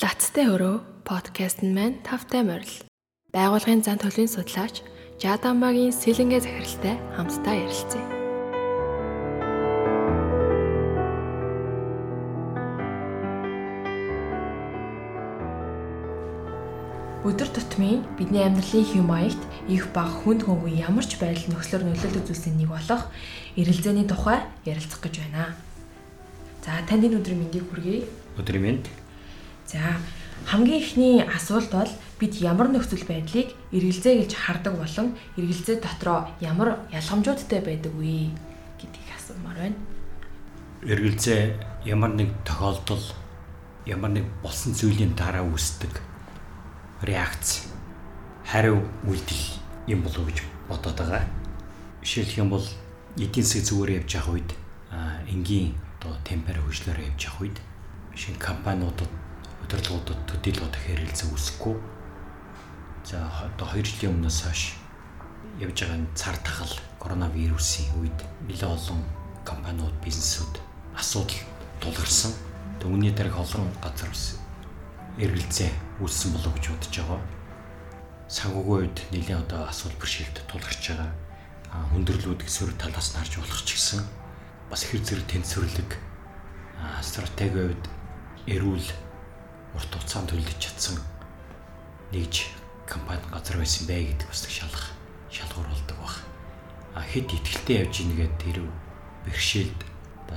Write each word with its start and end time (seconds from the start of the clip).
Лацтай 0.00 0.48
өрөө 0.48 1.04
подкаст 1.04 1.60
нь 1.60 1.76
маань 1.76 2.00
тавтай 2.00 2.40
морил. 2.40 2.80
Байгуулгын 3.28 3.84
зан 3.84 4.00
төлөвийн 4.00 4.30
судлаач 4.32 4.80
Жадамагийн 5.20 5.92
сэлэнгэ 5.92 6.40
захиралтай 6.40 6.96
хамтдаа 7.12 7.54
ярилцъя. 7.60 8.00
Өдөр 17.28 17.48
тутмын 17.52 18.00
бидний 18.16 18.48
амьдралын 18.48 18.88
хэв 18.88 19.04
маягт 19.04 19.42
их 19.68 19.92
баг 19.92 20.08
хүнд 20.24 20.48
хөнгөн 20.48 20.88
ямар 20.88 21.04
ч 21.04 21.20
байдал 21.20 21.52
нөхцлөөр 21.52 21.84
нөлөөлөх 21.84 22.24
зүйлсийн 22.32 22.56
нэг 22.56 22.72
болох 22.72 23.12
эрэлзээний 23.60 24.08
тухай 24.08 24.40
ярилцах 24.64 25.04
гэж 25.04 25.20
байна. 25.20 25.52
За 26.64 26.80
танд 26.88 27.04
энэ 27.04 27.20
өдрийн 27.20 27.44
мэндийг 27.44 27.68
хүргэе. 27.68 28.08
Өдрийн 28.40 28.64
мэнд 28.64 29.01
За 29.66 29.98
хамгийн 30.46 30.82
ихний 30.82 31.22
асуулт 31.22 31.70
бол 31.70 31.92
бид 32.18 32.34
ямар 32.42 32.68
нөхцөл 32.68 33.04
байдлыг 33.06 33.54
эргэлзээ 33.72 34.14
гэж 34.22 34.30
хардаг 34.34 34.74
болон 34.78 35.14
эргэлзээ 35.38 35.82
дотроо 35.82 36.28
ямар 36.40 36.82
ялгамжуудтай 36.90 37.60
байдаг 37.62 37.92
вэ 37.94 38.30
гэдгийг 38.78 39.08
асуумаар 39.16 39.58
байна. 39.58 39.78
Эргэлзээ 40.82 41.40
ямар 41.86 42.12
нэг 42.14 42.30
тохиолдол 42.44 43.04
ямар 43.86 44.10
нэг 44.10 44.26
болсон 44.42 44.74
зүйлийн 44.74 45.14
дараа 45.14 45.46
үүсдэг 45.46 45.94
реакц 47.02 47.66
хариу 48.46 48.82
үйлдэл 49.06 49.44
юм 49.86 50.02
болов 50.02 50.26
гэж 50.26 50.42
бодоод 50.68 50.98
байгаа. 50.98 51.22
Жишээлх 52.02 52.38
юм 52.38 52.50
бол 52.50 52.66
эдийн 53.16 53.46
засаг 53.46 53.66
зүгээр 53.66 53.90
явж 54.02 54.10
явах 54.14 54.34
үед 54.34 54.50
энгийн 55.30 55.74
одоо 55.98 56.14
темпер 56.26 56.58
хөгжлөөр 56.58 56.98
явж 57.14 57.20
явах 57.26 57.40
үед 57.42 57.58
шинэ 58.14 58.38
компаниудад 58.38 59.10
удирдлагуудад 59.62 60.20
төдийлгүүд 60.28 60.76
хэрэлцээ 60.76 61.28
үүсэхгүй. 61.30 61.76
За 63.06 63.26
одоо 63.26 63.66
2 63.72 63.82
жилийн 63.82 64.14
өмнөөс 64.18 64.38
хойш 64.46 64.62
явж 65.58 65.76
байгаа 65.82 65.98
энэ 65.98 66.14
цар 66.14 66.36
тахал 66.42 66.74
коронавирусын 67.02 67.86
үед 67.98 68.18
нэлээд 68.46 68.74
олон 68.74 69.00
компаниуд 69.44 69.96
бизнесүүд 70.04 70.54
асуудал 70.94 71.40
тулгарсан. 71.80 72.32
Түүний 72.80 73.10
дараах 73.14 73.42
олон 73.42 73.70
газар 73.82 74.10
бас 74.10 74.38
эргэлзээ 75.18 75.70
үүссэн 76.00 76.30
болов 76.32 76.54
гэж 76.56 76.64
бодож 76.70 76.94
байгаа. 76.98 77.20
Санхүүгийн 78.28 78.78
үед 78.86 78.96
нэлээд 79.12 79.42
одоо 79.44 79.60
асуудал 79.68 79.98
бэрхшээлд 79.98 80.36
тулгарч 80.48 80.82
байгаа. 80.88 81.10
Хүндрэлүүдийг 81.92 82.50
сөрөг 82.50 82.76
талаас 82.78 83.12
нь 83.12 83.18
харж 83.18 83.32
болох 83.38 83.60
ч 83.66 83.76
гэсэн 83.76 84.00
бас 84.70 84.82
хэр 84.88 85.02
зэрэг 85.04 85.26
тэнцвэрлэг 85.28 85.90
стратегийн 87.04 87.76
үед 87.76 87.84
эрүүл 88.48 88.88
урт 89.74 89.90
хугацаанд 89.92 90.28
төлөж 90.30 90.58
чадсан 90.60 90.96
нэгж 92.12 92.52
компани 92.86 93.24
газар 93.32 93.56
байсан 93.56 93.86
бай 93.88 94.04
гэдэг 94.04 94.28
бас 94.28 94.44
шалгах 94.48 94.86
шалгуур 95.32 95.68
болдог 95.68 95.96
баг. 95.96 96.14
А 96.94 97.00
хэд 97.00 97.32
ихтэлтэй 97.32 97.88
явж 97.88 98.04
ийгээд 98.04 98.34
тэр 98.36 98.58
бэрхшээлд 99.24 99.80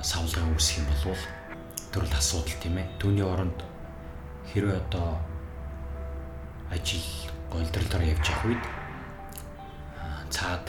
савлгаа 0.00 0.48
үүсэх 0.56 0.80
юм 0.80 0.86
бол 0.88 1.16
төрөл 1.92 2.16
асуудал 2.16 2.56
тийм 2.60 2.80
ээ. 2.80 2.88
Түүний 3.00 3.24
оронд 3.24 3.60
хэрвээ 4.52 4.80
одоо 4.88 5.20
ажил 6.72 7.04
голдролоор 7.52 8.04
явж 8.04 8.24
явах 8.24 8.44
үед 8.48 8.64
цаад 10.32 10.64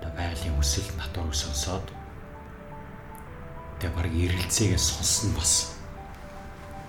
одоо 0.00 0.10
байгалийн 0.16 0.60
өсөл 0.60 0.88
натур 0.96 1.32
сонсоод 1.32 1.88
тэгээ 3.80 3.96
баг 3.96 4.06
эргэлзээгээ 4.12 4.80
сонсон 4.80 5.30
бас 5.36 5.76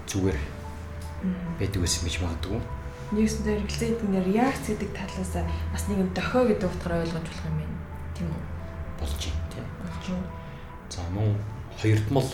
зүгээр 0.08 0.63
байдаг 1.60 1.80
байсан 1.82 2.04
гэж 2.04 2.16
магадгүй. 2.20 2.60
Нэгсэндээ 3.16 3.56
эргэлзээд 3.64 4.00
нэг 4.10 4.26
реакц 4.28 4.66
гэдэг 4.68 4.92
талаас 4.92 5.34
бас 5.72 5.84
нэг 5.88 5.98
юм 6.04 6.10
дохио 6.12 6.44
гэдэг 6.50 6.68
утгаар 6.68 7.00
ойлгож 7.04 7.24
болох 7.24 7.48
юм 7.48 7.58
байна. 7.62 7.78
Тийм 8.18 8.28
үү? 8.28 8.42
Болж 9.00 9.22
байна 9.24 9.48
тийм. 9.54 9.68
Болж 9.80 10.04
байна. 10.12 10.28
За 10.90 11.02
мөн 11.16 11.32
хоёрдмол 11.80 12.30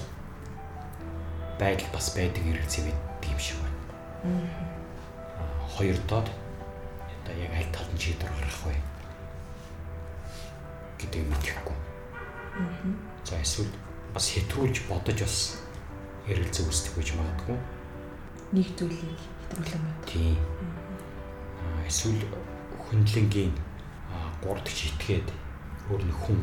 байдал 1.60 1.90
бас 1.94 2.08
байдаг 2.18 2.44
эргэлзээ 2.48 2.84
гэдэг 2.90 3.30
юм 3.30 3.40
шиг 3.40 3.58
байна. 3.62 3.80
Аа. 4.26 5.68
Хоёр 5.70 5.98
доод 6.10 6.28
одоо 6.28 7.36
яг 7.38 7.54
аль 7.54 7.72
тал 7.76 7.90
нь 7.94 8.02
шийдвэр 8.02 8.34
гаргах 8.34 8.64
вэ 8.66 8.76
гэдэг 10.98 11.22
юм 11.22 11.34
тэгэхгүй. 11.38 11.78
Аа. 12.58 12.90
За 13.28 13.36
эсвэл 13.38 13.70
бас 14.16 14.26
хэтрүүлж 14.34 14.90
бодож 14.90 15.20
бас 15.22 15.38
эргэлзээ 16.26 16.66
үүсдэг 16.66 16.94
гэж 16.98 17.10
магадгүй 17.14 17.60
нэг 18.52 18.66
зүйлийг 18.74 19.20
хэтрүүлэн 19.46 19.84
бод. 19.86 20.06
Тийм. 20.10 20.38
Эсвэл 21.86 22.22
хүндлэнгийн 22.82 23.54
3 24.42 24.66
дахь 24.66 24.84
итгээд 24.90 25.30
өөр 25.90 26.02
нэг 26.10 26.18
хүн 26.18 26.42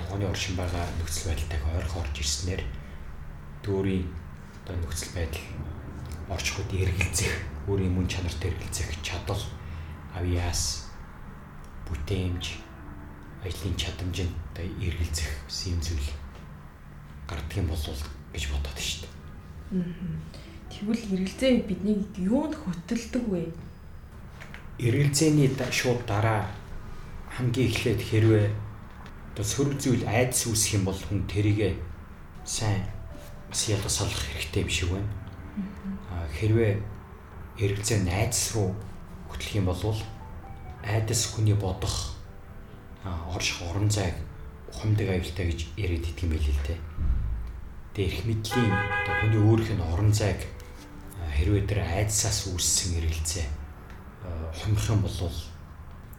тухайн 0.00 0.24
оршин 0.24 0.56
байгаа 0.56 0.84
нөхцөл 0.96 1.28
байдалтай 1.28 1.60
ойрхон 1.76 2.00
орж 2.00 2.16
ирснээр 2.24 2.62
дүүрийн 3.60 4.08
одоо 4.64 4.76
нөхцөл 4.80 5.12
байдал 5.12 5.44
орчход 6.32 6.68
эргэлзэх, 6.72 7.32
өөрийн 7.68 7.92
мөн 7.92 8.08
чанарт 8.08 8.40
эргэлзэх 8.40 8.96
чадал, 9.04 9.42
авьяас, 10.16 10.88
бүтээмж, 11.84 12.44
ажлын 13.44 13.76
чадамжинд 13.76 14.32
одоо 14.56 14.64
эргэлзэх 14.80 15.30
юм 15.68 15.80
зүйл 15.84 16.08
гардаг 17.28 17.56
юм 17.60 17.68
болов 17.68 18.00
гэж 18.32 18.44
бодоод 18.48 18.80
шүү 18.80 19.04
дээ. 19.04 19.12
Аа 19.84 20.46
Тэгвэл 20.76 21.08
эргэлзээ 21.08 21.64
бидний 21.64 22.04
юунд 22.20 22.52
хөтөлдөг 22.52 23.24
вэ? 23.32 23.48
Эргэлзээний 24.76 25.48
шууд 25.72 26.04
дараа 26.04 26.44
хамгийн 27.32 27.72
эхлээд 27.72 28.00
хэрвээ 28.04 28.52
одоо 29.32 29.44
сөрөг 29.44 29.80
зүйл 29.80 30.04
айдас 30.04 30.44
үүсэх 30.44 30.76
юм 30.76 30.84
бол 30.84 31.00
хүн 31.00 31.24
тэрийгэ 31.32 31.80
сайн 32.44 32.84
бас 33.48 33.72
ялгаж 33.72 33.88
салах 33.88 34.20
хэрэгтэй 34.20 34.68
юм 34.68 34.68
шиг 34.68 34.88
байна. 34.92 35.08
Хэрвээ 36.36 36.72
эргэлзээ 37.56 38.04
найдас 38.04 38.52
руу 38.52 38.76
хөтлөх 39.32 39.56
юм 39.56 39.72
бол 39.72 39.80
айдас 40.84 41.24
хүний 41.32 41.56
бодох 41.56 42.20
орших 43.32 43.64
орон 43.64 43.88
зайг 43.88 44.12
хумдаг 44.68 45.08
аюултай 45.08 45.48
гэж 45.48 45.72
яриад 45.80 46.04
юм 46.04 46.36
байл 46.36 46.52
л 46.52 46.64
дээ. 46.68 46.80
Тэгээ 47.96 48.08
эрх 48.12 48.20
мэдлийн 48.28 48.72
одоо 48.76 49.14
хүний 49.24 49.40
өөрийнх 49.40 49.72
нь 49.72 49.88
орон 49.88 50.12
зайг 50.12 50.36
хэрвээ 51.36 51.64
тэр 51.68 51.80
айдсаас 51.84 52.48
үүссэн 52.48 52.98
эргэлзээ 52.98 53.46
хумрах 54.56 54.90
юм 54.90 55.02
бол 55.02 55.32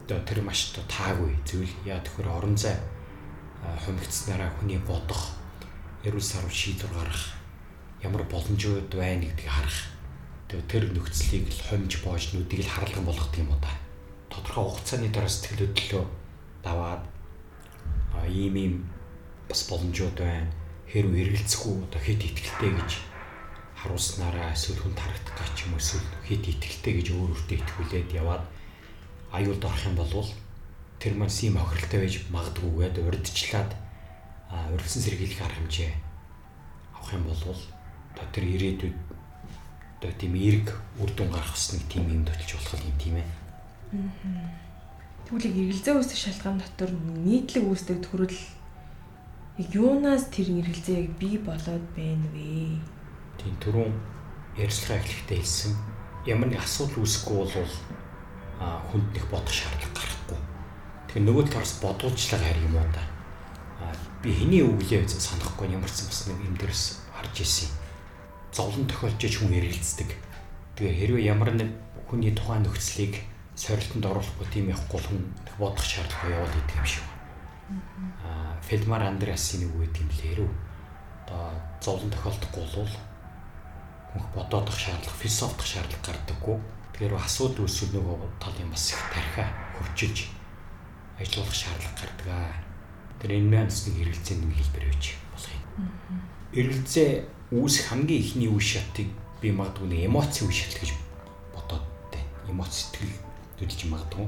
одоо 0.05 0.19
тэр 0.23 0.41
маш 0.41 0.71
таагүй 0.87 1.35
зүйл. 1.43 1.73
Яа 1.85 1.99
тэгэхээр 1.99 2.29
орон 2.29 2.55
зай 2.57 2.77
хумигдсанараа 3.83 4.53
хүний 4.55 4.79
бодох 4.79 5.35
эрүүл 6.05 6.23
сарв 6.23 6.51
шийдвэр 6.53 6.93
гаргах 6.93 7.35
ямар 8.03 8.23
боломжууд 8.23 8.93
байна 8.93 9.25
гэдгийг 9.27 9.51
харах. 9.51 9.79
Тэр 10.47 10.83
нөхцөлийг 10.95 11.51
л 11.51 11.65
хомж 11.67 11.91
боож 12.05 12.23
нүдийг 12.31 12.63
л 12.63 12.71
харлан 12.71 13.03
болгох 13.03 13.35
юм 13.35 13.51
уу 13.51 13.59
та? 13.59 13.73
Тодорхой 14.31 14.63
хугацааны 14.63 15.11
дараа 15.11 15.27
сэтгэл 15.27 15.67
хөдлөлөө 15.67 16.05
даваад 16.63 17.03
ийм 18.31 18.55
ийм 18.55 18.73
бас 19.49 19.67
боломжууд 19.67 20.15
байна. 20.15 20.47
Хэрв 20.87 21.11
эргэлзэхгүй 21.11 21.83
одоо 21.83 21.99
хэд 21.99 22.21
ихтэй 22.23 22.71
гэж 22.71 22.91
харуулснараа 23.87 24.51
эсвэл 24.51 24.83
хүн 24.83 24.95
тарагдах 24.99 25.39
гэж 25.39 25.55
юм 25.63 25.79
эсвэл 25.79 26.03
хэд 26.27 26.43
итгэлтэй 26.43 26.93
гэж 26.99 27.07
өөр 27.15 27.31
өөртөө 27.39 27.57
итгүүлээд 27.63 28.09
яваад 28.19 28.43
аюулд 29.31 29.63
орох 29.63 29.83
юм 29.87 29.95
бол 29.95 30.27
тэр 30.99 31.13
маань 31.15 31.31
сим 31.31 31.55
охиролтой 31.55 31.99
байж 32.03 32.15
магадгүйгээд 32.27 32.95
урдчлаад 32.99 33.71
урьдсан 34.75 35.01
сэргийлэх 35.07 35.39
арга 35.39 35.55
хэмжээ 35.63 35.91
авах 36.99 37.11
юм 37.15 37.23
бол 37.31 37.41
одоо 37.47 38.27
тэр 38.35 38.45
ирээдүйд 38.59 38.97
одоо 40.03 40.11
тийм 40.19 40.33
эрг 40.35 40.67
үр 40.99 41.11
дүн 41.15 41.31
гарах 41.31 41.55
хэсэг 41.55 41.87
тийм 41.87 42.11
юм 42.11 42.27
төтөлж 42.27 42.51
болох 42.59 42.83
юм 42.83 42.97
тийм 42.99 43.15
ээ. 43.23 43.27
Тэгвэл 45.31 45.47
эргэлзээ 45.47 45.95
үүсэх 45.95 46.19
шалтгаан 46.27 46.59
дотор 46.59 46.91
нийтлэг 46.91 47.63
үүсдэг 47.63 48.03
төрөл 48.03 48.39
юунаас 49.57 50.27
тэр 50.27 50.51
эргэлзээг 50.59 51.07
бий 51.15 51.39
болоод 51.39 51.85
байна 51.95 52.27
вэ? 52.35 52.96
Тийм 53.37 53.55
түрүүн 53.61 53.93
ярьцлага 54.57 55.01
эхлэхдээ 55.01 55.37
хэлсэн 55.37 55.73
ямар 56.27 56.49
нэг 56.51 56.59
асуудал 56.59 57.05
үүсэхгүй 57.05 57.37
бол 57.37 57.71
а 58.59 58.81
хүнд 58.89 59.13
нэг 59.13 59.25
бодох 59.29 59.53
шаардлага 59.53 59.93
гарахгүй. 59.95 60.39
Тэгэхээр 61.07 61.25
нөгөө 61.29 61.45
талаас 61.47 61.73
бодуулчлага 61.79 62.43
харь 62.43 62.65
юм 62.65 62.75
уу 62.75 62.89
да. 62.91 63.03
А 63.79 63.93
би 64.19 64.33
хэний 64.33 64.65
өглөө 64.65 65.07
санахгүй 65.07 65.71
ямар 65.71 65.87
ч 65.87 66.09
бас 66.09 66.27
нэг 66.27 66.41
юм 66.41 66.57
дээрс 66.57 67.05
харж 67.13 67.35
ирсэн. 67.45 67.69
Зовлон 68.51 68.89
тохиолж 68.89 69.21
ич 69.21 69.37
хүн 69.37 69.53
эргэлздэг. 69.55 70.09
Тэгээ 70.75 70.97
хэрвээ 70.99 71.29
ямар 71.29 71.53
нэг 71.53 71.69
хүний 72.09 72.33
тухайн 72.33 72.65
нөхцөлийг 72.65 73.21
сорилтонд 73.53 74.09
оруулахгүй 74.09 74.47
тийм 74.49 74.73
явахгүй 74.73 74.99
хүн 75.05 75.21
бодох 75.61 75.85
шаардлага 75.85 76.33
явуул 76.33 76.55
гэдэг 76.57 76.75
юм 76.81 76.87
шиг. 76.89 77.05
Аа 78.25 78.57
Фелмар 78.65 79.05
Андреасын 79.05 79.63
нэг 79.63 79.71
үг 79.77 79.85
гэдэг 79.85 80.01
юм 80.01 80.11
лээ. 80.17 80.49
Одоо 81.27 81.53
зовлон 81.81 82.09
тохиолдохгүй 82.09 82.63
бол 82.73 82.89
бодоодох 84.35 84.77
шаардлага, 84.77 85.17
философдох 85.21 85.65
шаардлага 85.65 86.05
гардаггүй. 86.05 86.57
Тэгэхээр 86.93 87.13
асуудал 87.17 87.65
үүсвэл 87.65 87.93
нөгөө 87.93 88.17
талын 88.41 88.69
бас 88.71 88.91
их 88.91 89.01
тархиа 89.13 89.47
хөвчилж 89.77 90.17
ажиллах 91.19 91.53
шаардлага 91.53 91.97
гардаг. 91.97 92.53
Тэр 93.21 93.31
энэ 93.37 93.51
мянс 93.51 93.87
нэг 93.89 93.95
хэрэгцээний 94.01 94.47
нэг 94.49 94.57
хэлбэр 94.61 94.85
байж 94.89 95.05
болох 95.33 95.51
юм. 95.53 95.63
Эргэлзээ 96.53 97.09
үүсэх 97.53 97.85
хамгийн 97.89 98.21
ихний 98.21 98.49
үе 98.49 98.61
шатыг 98.61 99.09
би 99.41 99.49
магадгүй 99.53 99.87
нэг 99.87 100.01
эмоци 100.09 100.45
үе 100.45 100.53
шат 100.53 100.77
гэж 100.77 100.93
бодоод 101.53 101.85
байна. 102.13 102.29
Эмоц 102.49 102.73
сэтгэл 102.73 103.13
хөдлөж 103.57 103.81
магадгүй. 103.89 104.27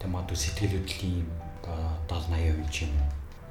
Тэгээ 0.00 0.12
магадгүй 0.12 0.38
сэтгэл 0.38 0.76
хөдлөлийн 0.80 1.28
одоо 1.62 1.96
70 2.08 2.60
80% 2.72 2.88
юм 2.88 2.94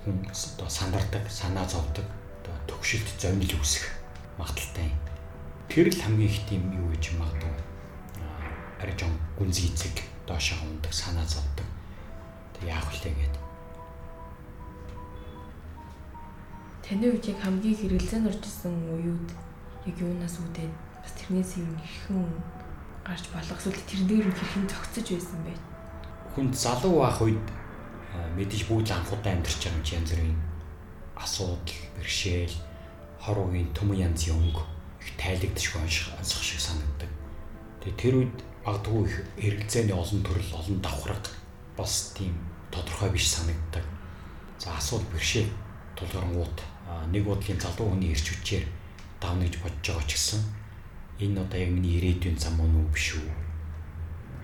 хүн 0.03 0.17
одоо 0.29 0.69
сандардаг, 0.69 1.23
санаа 1.29 1.65
зовдөг, 1.69 2.05
одоо 2.41 2.55
төгшөлт 2.65 3.21
зовнил 3.21 3.53
үүсэх 3.57 3.85
магадaltaй 4.37 4.89
юм. 4.89 5.00
Тэр 5.71 5.87
л 5.87 6.03
хамгийн 6.03 6.27
их 6.27 6.43
тийм 6.51 6.67
юу 6.75 6.91
гэж 6.91 7.15
магадгүй. 7.15 7.55
Арай 8.83 8.91
жон 8.99 9.15
гүнзгий 9.39 9.71
эцэг 9.71 10.03
доошоо 10.27 10.59
ундаг, 10.67 10.91
санаа 10.91 11.23
зовдөг. 11.23 11.63
Тэг 12.59 12.75
яах 12.75 12.91
вүлээ 12.91 13.15
гэдэг. 13.15 13.43
Таны 16.83 17.07
үед 17.07 17.23
яг 17.23 17.39
хамгийн 17.39 17.71
хэрэгэлзэн 17.71 18.27
орж 18.27 18.43
исэн 18.43 18.75
үеуд 18.99 19.31
яг 19.87 19.95
юунаас 19.95 20.43
үүдээд 20.43 20.75
бас 20.75 21.13
тэрнээс 21.15 21.63
юм 21.63 21.71
хэрхэн 21.79 22.19
гарч 23.07 23.31
болох 23.31 23.55
эсвэл 23.55 23.87
тэрнээр 23.87 24.27
нь 24.27 24.35
хэрхэн 24.35 24.67
зогцож 24.67 25.07
байсан 25.07 25.39
бэ? 25.47 25.55
Хүн 26.35 26.51
залуу 26.51 26.99
байх 26.99 27.19
үед 27.23 27.47
мэдээж 28.35 28.67
бүгд 28.67 28.91
анхудаа 28.91 29.39
амьдарч 29.39 29.63
байгаа 29.63 29.79
юм 29.79 29.87
чи 29.87 29.95
янз 29.95 30.11
бүрийн 30.11 30.35
асуудал, 31.15 31.79
бэрхшээл, 31.95 32.59
хоруугийн 33.23 33.71
төмөн 33.71 34.11
янзын 34.11 34.35
өнгө 34.35 34.80
их 35.01 35.09
тайлагдшгүй 35.17 35.81
онцох 35.81 36.43
шиг 36.45 36.61
санагддаг. 36.61 37.09
Тэгээ 37.81 37.97
тэр 37.97 38.15
үед 38.21 38.37
магадгүй 38.65 39.01
их 39.09 39.15
эргэлзээний 39.41 39.97
олон 39.97 40.21
төрөл, 40.21 40.53
олон 40.53 40.77
давхраг 40.81 41.25
бас 41.77 42.13
тийм 42.13 42.37
тодорхой 42.69 43.09
биш 43.09 43.33
санагддаг. 43.33 43.83
За 44.61 44.77
асуудал 44.77 45.09
бэрхшээл 45.09 45.49
тулгарнгууд 45.97 46.57
нэг 47.09 47.23
бодлын 47.25 47.59
залуу 47.59 47.89
хүний 47.89 48.13
ирч 48.13 48.29
хүчээр 48.29 48.65
давна 49.17 49.45
гэж 49.45 49.57
бодож 49.61 49.81
байгаа 49.81 50.05
ч 50.05 50.13
гэсэн 50.13 50.41
энэ 51.21 51.41
одоо 51.41 51.57
яг 51.57 51.71
миний 51.73 51.97
ирээдүйн 51.97 52.37
зам 52.37 52.57
мөн 52.61 52.73
үү 52.81 52.87
биш 52.93 53.17
үү? 53.17 53.29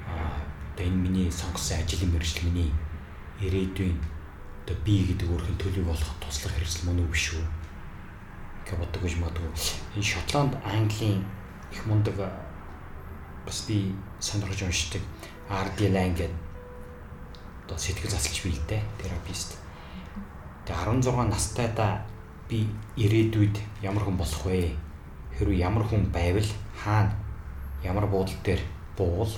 Аа 0.10 0.42
одоо 0.74 0.86
энэ 0.86 1.02
миний 1.06 1.30
сонгосон 1.32 1.82
ажлын 1.82 2.14
мэргэжил 2.14 2.50
миний 2.50 2.72
ирээдүйн 3.42 3.98
одоо 4.66 4.78
би 4.86 5.06
гэдэг 5.10 5.30
өөрхийн 5.30 5.58
төлөв 5.62 5.86
болох 5.90 6.12
туслах 6.22 6.54
хэрэгсэл 6.54 6.86
мөн 6.90 7.02
үү 7.06 7.10
биш 7.14 7.26
үү? 7.34 7.46
Боддог 8.76 9.02
гэж 9.04 9.16
магадгүй. 9.24 9.48
Энэ 9.96 10.04
Шотланд 10.04 10.54
Английн 10.68 11.24
их 11.72 11.86
мундаг 11.88 12.20
бас 13.46 13.64
би 13.68 13.96
сонирхож 14.20 14.68
уншдаг 14.68 15.02
RD 15.48 15.88
Lang 15.96 16.12
гэдэг 16.12 16.36
одоо 17.66 17.78
сэтгэл 17.80 18.12
засалч 18.12 18.44
бий 18.44 18.52
л 18.52 18.68
дээ 18.68 18.84
терапист. 19.00 19.56
Тэгээ 20.68 20.84
16 20.84 21.32
настайдаа 21.32 22.04
би 22.52 22.68
ирээдүйд 23.00 23.56
ямар 23.84 24.04
хүн 24.04 24.20
болох 24.20 24.44
вэ? 24.44 24.76
Хэрвээ 25.40 25.64
ямар 25.64 25.88
хүн 25.88 26.12
байвал 26.12 26.50
хаана 26.76 27.16
ямар 27.84 28.08
буудал 28.12 28.36
дээр 28.44 28.60
буул 28.98 29.32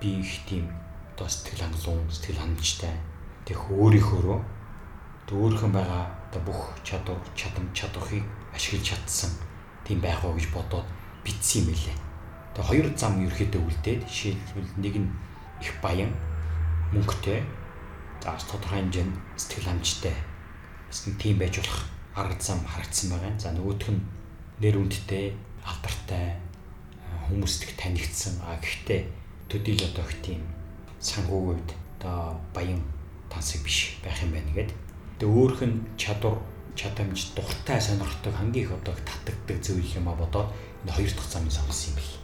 би 0.00 0.24
их 0.24 0.40
тийм 0.48 0.72
одоо 1.12 1.28
сэтгэл 1.28 1.68
хангалуун, 1.68 2.08
сэтгэл 2.08 2.40
ханамжтай. 2.40 2.96
Тэг 3.44 3.60
өөрийнхөөрөө 3.68 4.40
өөрхөн 5.30 5.72
байгаа 5.72 6.19
одоо 6.30 6.42
бүх 6.46 6.60
чадвар, 6.86 7.18
чадам, 7.34 7.66
чадварыг 7.74 8.24
ашиглаж 8.54 8.94
чадсан 8.94 9.30
тийм 9.84 10.00
байх 10.00 10.22
уу 10.24 10.38
гэж 10.38 10.54
бодоод 10.54 10.86
битсэн 11.26 11.66
юм 11.66 11.74
лээ. 11.74 11.98
Тэгээ 12.54 12.68
хоёр 12.70 12.86
зам 12.94 13.18
ерөөхдөө 13.26 13.62
үлдээд 13.66 14.06
жишээлбэл 14.06 14.70
нэг 14.78 14.94
нь 15.02 15.10
их 15.58 15.74
баян 15.82 16.14
мөнгөтэй 16.94 17.42
за 18.22 18.38
тодорхой 18.46 18.78
хэмжээнд 18.78 19.14
сэтгэл 19.36 19.68
хангамжтай 19.74 20.14
бас 20.86 20.98
нэг 21.06 21.14
тийм 21.18 21.36
байж 21.38 21.54
болох 21.58 21.80
арга 22.14 22.38
зам 22.38 22.62
харагдсан 22.66 23.10
байгаа. 23.10 23.34
За 23.38 23.50
нөгөөх 23.50 23.90
нь 23.90 24.02
нэр 24.62 24.76
үндтэй 24.78 25.34
алдартай 25.66 26.38
хүмүүст 27.26 27.66
их 27.66 27.74
танигдсан 27.74 28.38
а 28.46 28.58
гэхдээ 28.58 29.06
төдийл 29.50 29.82
одоо 29.90 30.04
их 30.06 30.14
тийм 30.22 30.42
санхүүгүйд 31.00 31.68
одоо 31.98 32.40
баян 32.54 32.82
тансаг 33.30 33.62
биш 33.62 33.98
байх 34.02 34.18
юм 34.22 34.34
байна 34.34 34.50
гэдэг. 34.54 34.89
Тэгээ 35.20 35.36
өөрх 35.36 35.60
нь 35.68 35.84
чадвар 36.00 36.40
чадамж 36.72 37.36
дуртай 37.36 37.76
сонирхдаг 37.76 38.32
хамгийн 38.32 38.64
их 38.64 38.72
одоо 38.72 38.96
татагддаг 38.96 39.60
зүйл 39.60 39.84
юм 40.00 40.08
а 40.08 40.16
бодоод 40.16 40.48
энэ 40.80 40.96
хоёр 40.96 41.12
дахь 41.12 41.28
замыг 41.28 41.52
сонгосон 41.52 41.92
юм 41.92 41.96
бэл. 42.00 42.16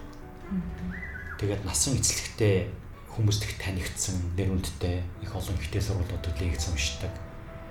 Тэгээд 1.37 1.63
насан 1.69 2.01
эцлэгтээ 2.01 2.73
хүмүүст 3.13 3.45
их 3.45 3.53
танигдсан 3.61 4.17
нэр 4.33 4.49
үндтэй 4.57 5.05
их 5.21 5.29
олон 5.37 5.61
ихтэй 5.61 5.83
сургуулиудад 5.85 6.41
лекц 6.41 6.73
уншдаг. 6.73 7.13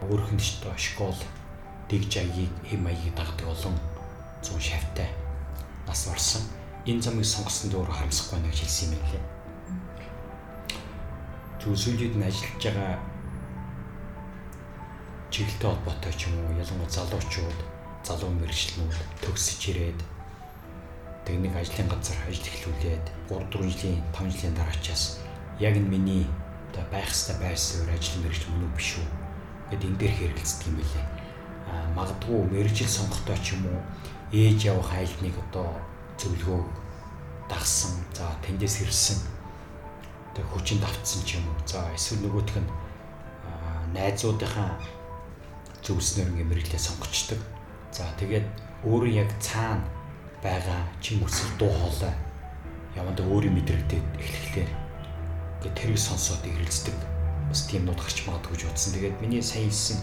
Өөрөх 0.06 0.30
нь 0.30 0.38
ч 0.38 0.62
школ 0.62 1.18
дэг 1.90 2.06
жагийг 2.06 2.54
хэм 2.70 2.86
маягийг 2.86 3.18
дагдаг 3.18 3.50
олон 3.50 3.74
зүүн 4.46 4.62
шавтай 4.62 5.10
нас 5.90 6.06
орсон. 6.06 6.46
Энэ 6.86 7.02
замыг 7.02 7.26
сонгосон 7.26 7.74
дөр 7.74 7.90
харамсахгүй 7.90 8.46
нэг 8.46 8.54
хэлсэн 8.54 8.94
юм 8.94 9.02
лээ. 9.10 9.26
Зүйлсүүд 11.66 12.14
нь 12.14 12.28
ажиллаж 12.30 12.62
байгаа 12.62 13.15
чиглэлтэй 15.36 15.68
холбоотой 15.68 16.14
ч 16.16 16.32
юм 16.32 16.40
уу 16.48 16.56
ялангуяа 16.56 16.96
залуучууд 16.96 17.60
залуу 18.08 18.32
мэрэгчлэнүүд 18.40 18.96
төгсөж 19.20 19.62
ирээд 19.68 20.00
тэг 21.28 21.36
нэг 21.44 21.52
ажлын 21.60 21.92
газар 21.92 22.16
ажил 22.24 22.48
эхлүүлээд 22.48 23.06
3 23.28 23.44
4 23.52 23.68
жилийн 23.68 24.00
5 24.16 24.32
жилийн 24.32 24.56
дараачаас 24.56 25.20
яг 25.60 25.76
энэ 25.76 25.92
миний 25.92 26.24
одоо 26.72 26.88
байх 26.88 27.12
хэвээр 27.12 27.40
байр 27.44 27.60
суурь 27.60 27.92
ажил 27.92 28.24
мэрэгч 28.24 28.44
мөн 28.48 28.64
үү 28.64 28.72
биш 28.80 28.90
үү 28.96 29.08
гэд 29.76 29.84
энэ 29.84 30.00
дээр 30.00 30.16
хэрэгэлцдэг 30.16 30.68
юм 30.72 30.76
билээ. 30.80 31.06
А 31.68 31.74
магадгүй 32.00 32.40
мэрэгжил 32.56 32.96
сонгохдоо 32.96 33.38
ч 33.44 33.60
юм 33.60 33.64
уу 33.68 33.80
ээж 34.32 34.72
явах 34.72 34.92
айлтныг 34.96 35.36
одоо 35.52 35.68
зөвлөгөө 36.16 36.64
дагсан 37.52 37.92
за 38.16 38.24
тэндээс 38.40 38.76
хэрсэн 38.80 39.20
тэг 40.32 40.48
хүчин 40.48 40.80
давтсан 40.80 41.28
ч 41.28 41.36
юм 41.36 41.46
уу 41.52 41.60
за 41.68 41.84
эсвэл 41.92 42.24
нөгөөх 42.24 42.56
нь 42.56 42.72
найзуудынхаа 43.92 44.80
зөвснөр 45.86 46.34
ингээ 46.34 46.50
мэрэгчлээ 46.50 46.82
сонгочдөг. 46.82 47.40
За 47.94 48.10
тэгээд 48.18 48.46
өөрөө 48.90 49.12
яг 49.14 49.30
цаана 49.38 49.86
байгаа 50.42 50.82
чин 51.00 51.22
өсөл 51.22 51.54
дуу 51.62 51.70
хоолой 51.70 52.14
яванда 52.98 53.22
өөрийн 53.24 53.54
мэдрэгдээд 53.54 54.06
эхлэхлээр 54.18 54.72
ингээ 55.62 55.74
тэрийг 55.78 56.02
сонсоод 56.02 56.42
ирэлцдэг. 56.42 56.98
Бас 57.50 57.70
тийм 57.70 57.86
нууд 57.86 58.02
гарч 58.02 58.26
магадгүй 58.26 58.58
гэж 58.58 58.64
утсан. 58.66 58.94
Тэгээд 58.98 59.22
миний 59.22 59.46
сайн 59.46 59.70
хэлсэн 59.70 60.00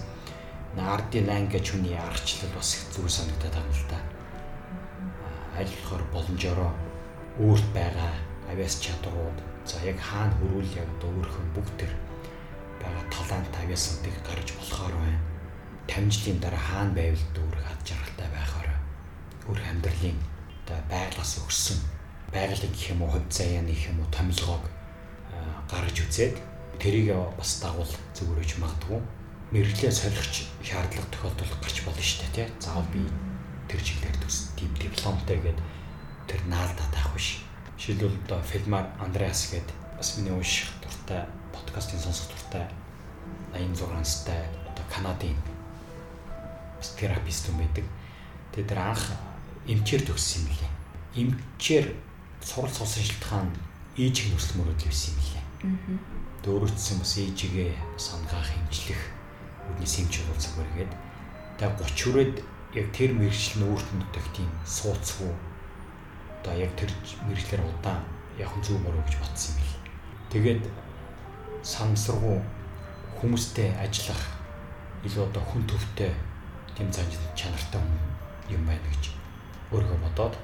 RD 0.79 1.27
Lang 1.27 1.51
гэж 1.51 1.75
хүний 1.75 1.99
аргачлал 1.99 2.55
бас 2.55 2.79
их 2.79 2.83
зүгээр 2.95 3.13
санагдаад 3.13 3.55
байна 3.59 3.75
л 3.75 3.87
да. 3.91 3.99
Аль 5.59 5.69
болохоор 5.69 6.05
боломжоор 6.15 6.61
өөрт 7.43 7.67
байгаа 7.75 8.15
авиас 8.49 8.79
чадрууд 8.81 9.39
за 9.67 9.83
яг 9.85 9.99
хаана 10.01 10.33
хөрвөл 10.39 10.71
яг 10.79 10.89
өөрхөн 11.03 11.49
бүгд 11.53 11.75
төр 11.81 11.93
байгаа 12.81 13.05
талаант 13.13 13.53
авиасуудыг 13.63 14.17
гарч 14.25 14.49
болохоор 14.57 14.95
байна 14.97 15.32
50 15.89 16.11
жилийн 16.15 16.41
дараа 16.41 16.63
хаана 16.69 16.95
байвал 16.95 17.27
дүүр 17.35 17.57
хад 17.63 17.81
жаргалтай 17.87 18.29
байхаар 18.35 18.69
өөр 19.49 19.61
амьдралын 19.71 20.19
одоо 20.65 20.79
байглаас 20.91 21.33
өгсөн 21.43 21.79
байгалийн 22.33 22.73
гэх 22.73 22.91
юм 22.95 23.03
уу 23.03 23.11
хувь 23.13 23.29
заяаны 23.31 23.73
гэх 23.73 23.91
юм 23.91 24.01
уу 24.01 24.09
томилгоог 24.15 24.65
гаргаж 25.71 25.97
үзээд 26.05 26.37
тэрийг 26.83 27.13
бас 27.39 27.61
дагуул 27.61 27.93
зөвөрөж 28.17 28.51
магадгүй 28.61 29.01
мэрэгчлээ 29.53 29.93
солихч 29.93 30.49
шаардлага 30.65 31.13
тохиолдол 31.13 31.53
гарч 31.61 31.85
болно 31.85 32.01
шүү 32.01 32.25
дээ 32.25 32.49
тий. 32.49 32.49
Заавал 32.57 32.89
би 32.89 33.05
тэр 33.69 33.81
чиглэлээр 33.85 34.19
төс 34.25 34.49
тийм 34.57 34.73
дипломтой 34.81 35.39
гээд 35.45 35.61
тэр 36.25 36.41
наалдаа 36.49 36.89
таах 36.89 37.13
биш. 37.13 37.45
Жишээлбэл 37.77 38.17
одоо 38.25 38.41
Филмар 38.41 38.89
Андреас 38.97 39.53
гээд 39.53 39.69
бас 39.97 40.17
миний 40.17 40.33
унших 40.33 40.73
дуртай 40.81 41.29
подкастын 41.53 42.01
сонсох 42.01 42.33
дуртай 42.33 42.65
86 43.53 43.93
настай 43.93 44.41
одоо 44.73 44.85
Канадын 44.89 45.37
терапист 46.99 47.47
хүн 47.47 47.59
байдаг. 47.63 47.87
Тэгээд 48.53 48.71
тэр 48.71 48.81
анх 48.83 49.05
эмчээр 49.67 50.03
төгссөн 50.07 50.43
юм 50.47 50.55
лээ. 50.59 50.73
Эмчээр 51.23 51.87
сурал 52.43 52.73
суусан 52.75 53.03
шилтгаан 53.03 53.49
ээжийг 53.97 54.35
нөхцөл 54.35 54.59
мөрөдөл 54.59 54.91
байсан 54.91 55.15
юм 55.15 55.23
лээ. 55.23 55.45
Дөөрөцсөн 56.43 56.99
бас 56.99 57.15
ээжигээ 57.23 57.71
бас 57.95 58.07
ангаах 58.19 58.49
хэмжлэх 58.51 59.03
үдний 59.71 59.87
сэмч 59.87 60.27
уулзах 60.27 60.59
бүргээд 60.59 60.93
тэгээ 61.59 61.79
30 61.79 62.03
хүрээд 62.03 62.35
яг 62.75 62.87
тэр 62.91 63.11
мэрэгчлэн 63.15 63.69
өөртөө 63.69 64.11
дэх 64.11 64.27
тийм 64.35 64.51
сууцгүй 64.67 65.31
одоо 66.43 66.55
яг 66.59 66.75
тэр 66.75 66.91
мэрэгчлэр 67.29 67.63
удаан 67.63 68.03
явах 68.35 68.59
зүг 68.67 68.83
мөрөө 68.83 69.07
гэж 69.07 69.17
бодсон 69.23 69.55
юм 69.55 69.63
бэл. 69.63 69.79
Тэгээд 70.35 70.63
санамсаргуу 71.63 72.43
хүмүүстэй 73.21 73.71
ажиллах 73.79 74.23
илүү 75.07 75.31
одоо 75.31 75.43
хүн 75.47 75.63
төвтэй 75.71 76.11
занж 76.79 77.13
чанартай 77.37 77.81
юм 78.49 78.67
байна 78.67 78.89
гэж 78.89 79.13
өөрийгөө 79.73 79.99
бодоод 80.05 80.35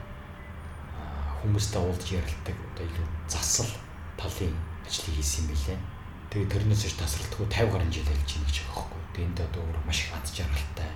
хүмүүстэй 1.43 1.81
уулзж 1.81 2.09
ярилдаг 2.19 2.57
одоо 2.75 2.85
илүү 2.85 3.07
засал 3.29 3.71
талын 4.19 4.55
ажлыг 4.87 5.15
хийсэн 5.17 5.45
юм 5.45 5.51
билээ. 5.55 5.79
Тэгээ 6.31 6.53
тэрнээс 6.53 6.83
ч 6.85 6.95
тасралтгүй 6.99 7.47
50 7.49 7.73
гаруй 7.73 7.91
жил 7.93 8.09
ажиллаж 8.09 8.33
байна 8.35 8.47
гэж 8.49 8.59
байхгүй. 8.69 9.01
Тэгээ 9.15 9.29
энд 9.29 9.41
одоо 9.41 9.63
өөр 9.65 9.79
маш 9.87 9.99
их 10.05 10.13
ад 10.13 10.27
жаргалтай 10.29 10.91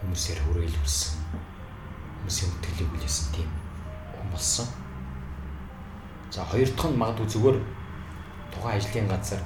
хүмүүсээр 0.00 0.40
хүрээлүүлсэн 0.42 1.14
хүмүүсийн 2.18 2.50
үтгэлийг 2.50 2.90
үлээсэн 2.96 3.26
тийм 3.36 3.50
хүн 4.16 4.28
болсон. 4.32 4.66
За 6.34 6.42
хоёр 6.44 6.68
дахь 6.72 6.90
нь 6.90 6.98
магадгүй 6.98 7.28
зүгээр 7.30 7.58
тухайн 8.50 8.76
ажлын 8.80 9.08
газар 9.08 9.42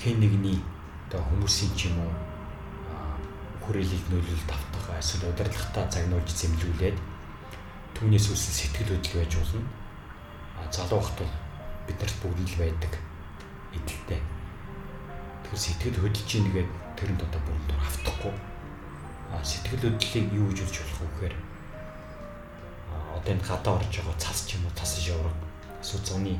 хэн 0.00 0.16
нэгний 0.20 0.58
одоо 1.06 1.22
хүмүүсийн 1.28 1.72
ч 1.78 1.92
юм 1.92 2.02
уу 2.02 2.25
хүрээлэлд 3.66 4.06
нөлөөлөлт 4.14 4.50
автах 4.54 4.86
эсвэл 4.94 5.30
удирдлагатаа 5.34 5.90
загнуулж 5.90 6.30
зэмлүүлээд 6.30 6.98
түүнээс 7.98 8.26
үүсэн 8.30 8.54
сэтгэл 8.54 8.94
хөдлөл 8.94 9.18
байж 9.18 9.32
болно. 9.34 9.66
А 10.54 10.62
залуу 10.70 11.02
хат 11.02 11.18
бол 11.18 11.34
биднэрт 11.90 12.16
бүгд 12.22 12.38
л 12.46 12.60
байдаг 12.62 12.92
эдэлтэй. 13.74 14.20
Тэгэхээр 15.42 15.64
сэтгэл 15.66 15.98
хөдлөж 15.98 16.30
ийн 16.30 16.46
гэдэг 16.54 16.68
тэрэнд 16.94 17.20
одоо 17.26 17.40
бүрэн 17.42 17.66
дур 17.66 17.82
автахгүй. 17.82 18.34
А 19.34 19.42
сэтгэл 19.42 19.82
хөдлөлийг 19.82 20.26
юу 20.30 20.46
гэж 20.54 20.58
хэлж 20.62 20.76
болох 20.78 21.00
вэ 21.02 21.08
гэхээр 21.10 21.34
одоо 23.16 23.32
энэ 23.34 23.46
гадаа 23.48 23.74
орж 23.82 23.92
байгаа 23.98 24.16
цас 24.22 24.38
ч 24.46 24.54
юм 24.54 24.68
уу 24.68 24.74
цас 24.78 24.92
шавраг 25.02 25.36
эсвэл 25.82 26.06
зуны 26.06 26.34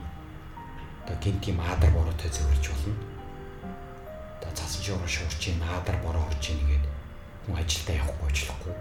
одоо 1.03 1.17
гинтийн 1.19 1.59
аадар 1.59 1.91
бороотой 1.91 2.31
зөвөрж 2.31 2.65
болно. 2.71 2.95
Одоо 4.39 4.53
цас 4.55 4.79
шавраг 4.79 5.11
шуурч 5.11 5.43
ийн 5.51 5.59
аадар 5.67 5.97
бороо 6.05 6.23
орж 6.31 6.45
ийн 6.55 6.63
гэдэг 6.63 6.86
ажилдаа 7.55 7.97
явахгүй 8.03 8.27
ажиллахгүй 8.31 8.75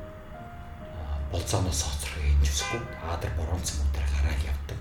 болцооноос 1.36 1.82
хоцрох 1.84 2.16
хийж 2.16 2.50
үсэхгүй 2.50 2.82
аадар 3.04 3.32
бороонцсон 3.38 3.84
өдрийг 3.86 4.12
хараад 4.16 4.42
явдаг. 4.46 4.80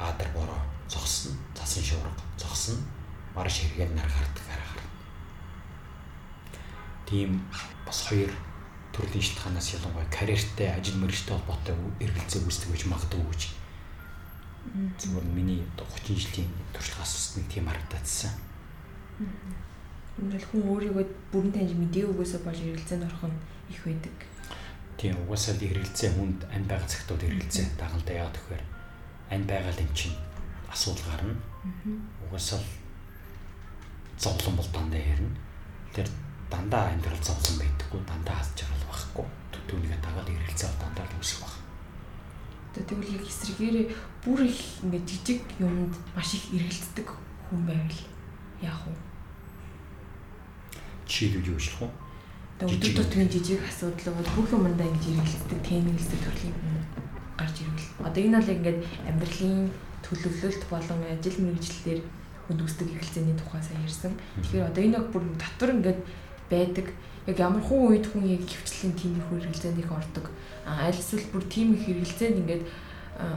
Аадар 0.00 0.28
бороо 0.32 0.60
зогсно, 0.88 1.36
цасан 1.54 1.84
шуурга 1.84 2.24
зогсно, 2.38 2.80
марш 3.34 3.60
хэрэгэл 3.60 3.94
нар 3.94 4.08
гардаг 4.08 4.44
харахаар. 4.48 4.86
Тийм 7.06 7.44
бас 7.84 8.08
хоёр 8.08 8.32
төрлийн 8.94 9.22
шалтгаанаас 9.22 9.74
ялангуяа 9.74 10.08
карьертэй, 10.08 10.68
ажил 10.72 10.96
мэргэжтэй 10.96 11.36
холбоотой 11.36 11.76
эргэлзээ 12.00 12.40
үүсдэг 12.40 12.70
гэж 12.72 12.82
магадгүй 12.88 13.26
гэж. 13.28 13.42
Зүгээр 15.00 15.26
миний 15.34 15.60
30 15.76 16.16
жилийн 16.16 16.50
туршлагаас 16.72 17.36
нэг 17.36 17.46
тийм 17.52 17.68
харагдацсан. 17.68 18.32
Үнэхээр 20.18 20.44
хүн 20.50 20.62
өөрийгөө 20.66 21.04
бүрэн 21.30 21.52
таньж 21.54 21.72
мэдээвгөөсөө 21.78 22.40
болж 22.42 22.58
эргэлзээнд 22.58 23.06
орох 23.06 23.24
нь 23.30 23.38
их 23.70 23.80
байдаг 23.86 24.16
Тийм 25.00 25.16
угаасаа 25.24 25.56
л 25.56 25.64
хэрэгэлцээ 25.64 26.12
хүнд 26.12 26.44
ань 26.52 26.68
байгаа 26.68 26.84
цагтууд 26.84 27.24
хэрэгэлцээ 27.24 27.80
дагалдаа 27.80 28.20
яагаад 28.20 28.36
гэхээр 28.36 28.64
ань 29.32 29.48
байгаа 29.48 29.72
л 29.72 29.80
эн 29.80 29.92
чинь 29.96 30.12
асуудал 30.68 31.08
гарна. 31.08 31.40
Угаасаа 32.28 32.60
л 32.60 32.68
зовлон 34.20 34.60
бол 34.60 34.68
дандаа 34.76 35.00
ярина. 35.00 35.32
Тэр 35.96 36.04
дандаа 36.52 36.92
амьдрал 36.92 37.24
зовлон 37.24 37.56
байдаггүй, 37.64 38.00
дандаа 38.04 38.36
хаз 38.44 38.52
жаргал 38.52 38.84
байхгүй. 38.92 39.26
Түүнийгээ 39.72 40.00
дагаад 40.04 40.28
хэрэгэлцээ 40.28 40.68
бол 40.68 40.82
дандаа 40.84 41.04
л 41.08 41.16
үүсэх 41.16 41.40
баг. 41.40 41.54
Тэгвэл 42.76 43.14
яг 43.16 43.24
эсрэгээрээ 43.24 43.86
бүр 44.20 44.40
их 44.44 44.60
ингээд 44.84 45.08
жижиг 45.08 45.40
юмд 45.64 45.96
маш 46.12 46.36
их 46.36 46.44
эргэлддэг 46.52 47.08
хүн 47.48 47.60
байвал 47.64 48.00
яах 48.60 48.84
вэ? 48.84 49.09
Жишээлбэл 51.10 51.50
юу 51.50 51.58
шлэх 51.58 51.82
вэ? 51.82 51.90
Өдөр 52.70 52.92
тутмын 52.94 53.26
жижиг 53.26 53.58
асуудал 53.66 54.14
бол 54.14 54.30
бүх 54.38 54.54
юмдаа 54.54 54.86
ингэж 54.86 55.04
хэрэгэлцдэг, 55.10 55.58
тэнэглэдэг 55.66 56.20
төрлийн 56.22 56.56
гарч 57.34 57.56
ирвэл. 57.66 57.90
Одоо 58.06 58.20
энэ 58.22 58.38
бол 58.38 58.54
ингээд 58.54 58.78
амьдралын 59.10 59.58
төлөвлөлт 60.06 60.62
болон 60.70 61.00
ажил 61.10 61.38
мэргэжлэлээр 61.42 62.00
хүнд 62.46 62.60
үүсдэг 62.62 62.88
хэрэгэлцээний 62.94 63.36
тухай 63.40 63.62
сайн 63.64 63.82
ярьсан. 63.82 64.12
Тэгэхээр 64.38 64.68
одоо 64.70 64.82
энэ 64.86 64.98
бүр 65.10 65.24
татвар 65.34 65.70
ингээд 65.74 66.00
байдаг. 66.46 66.86
Яг 67.26 67.36
ямар 67.42 67.62
хүн 67.64 67.80
үед 67.90 68.06
хүн 68.06 68.24
яг 68.30 68.46
хөвчлэн 68.46 68.94
тийм 68.94 69.18
их 69.18 69.26
хэрэгэлцээнд 69.34 69.82
их 69.82 69.90
ордог. 69.90 70.30
Аль 70.62 70.94
эсвэл 70.94 71.26
бүр 71.34 71.42
тийм 71.50 71.74
их 71.74 71.90
хэрэгэлцээнд 71.90 72.38
ингээд 72.44 72.64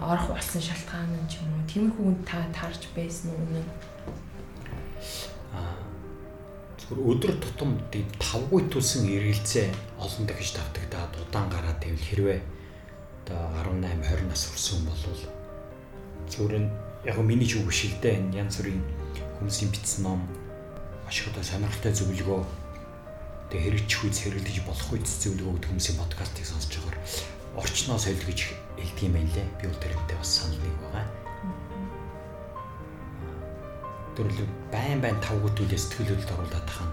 орох 0.04 0.30
болсон 0.30 0.62
шалтгаан 0.62 1.10
нь 1.10 1.30
ч 1.32 1.42
юм 1.42 1.58
уу. 1.58 1.66
Тиймэрхүү 1.66 2.04
хүн 2.06 2.20
та 2.22 2.38
таарч 2.54 2.92
байсан 2.94 3.34
уу 3.34 3.42
үнэн? 3.50 3.68
Зүгээр 5.02 5.83
өдөр 6.92 7.40
тутам 7.40 7.80
тавгүй 8.20 8.68
төлсөн 8.68 9.08
эргэлзээ 9.08 9.68
олон 10.04 10.24
дахиж 10.28 10.52
тавтагдаад 10.58 11.14
удаан 11.24 11.48
гараад 11.48 11.80
байвал 11.80 12.08
хэрвээ 12.10 12.40
одоо 13.24 13.40
18 13.64 14.04
20 14.04 14.28
нас 14.28 14.44
хүрсэн 14.52 14.84
бол 14.84 15.04
зүгээр 16.28 16.56
яг 17.08 17.18
миний 17.24 17.48
ч 17.48 17.56
үг 17.62 17.72
шиг 17.72 17.96
дээ 18.04 18.20
энэ 18.20 18.44
янз 18.44 18.60
бүрийн 18.60 18.84
хүмүүсийн 19.40 19.72
бичсэн 19.72 20.04
ном 20.04 20.28
маш 21.08 21.24
их 21.24 21.32
одоо 21.32 21.44
сонирхолтой 21.44 21.94
зөвлөгөө 21.96 22.42
тэгээ 23.50 23.64
хэрэгжих 23.64 24.02
үз 24.04 24.18
хэрэглэж 24.20 24.58
болох 24.68 24.90
үз 24.92 25.12
зөвлөгөө 25.24 25.54
гэдэг 25.56 25.70
хүмүүсийн 25.72 25.98
подкастыг 26.00 26.46
сонсож 26.46 26.76
байгаа 26.84 27.44
орчноо 27.56 27.98
соёл 27.98 28.18
гэж 28.26 28.40
хэлдэг 28.78 29.04
юм 29.04 29.14
байна 29.14 29.30
лээ. 29.36 29.48
Би 29.62 29.68
бол 29.68 29.78
тэрнтэй 29.78 30.18
бас 30.18 30.30
санал 30.42 30.58
нэг 30.58 30.76
байгаа. 30.82 31.23
Тэрлэг 34.14 34.50
байн 34.70 35.02
байн 35.02 35.18
тавгуудуудаа 35.26 35.80
сэтгэл 35.80 36.14
хөдлөлд 36.14 36.34
оруулаад 36.38 36.66
тахын 36.70 36.92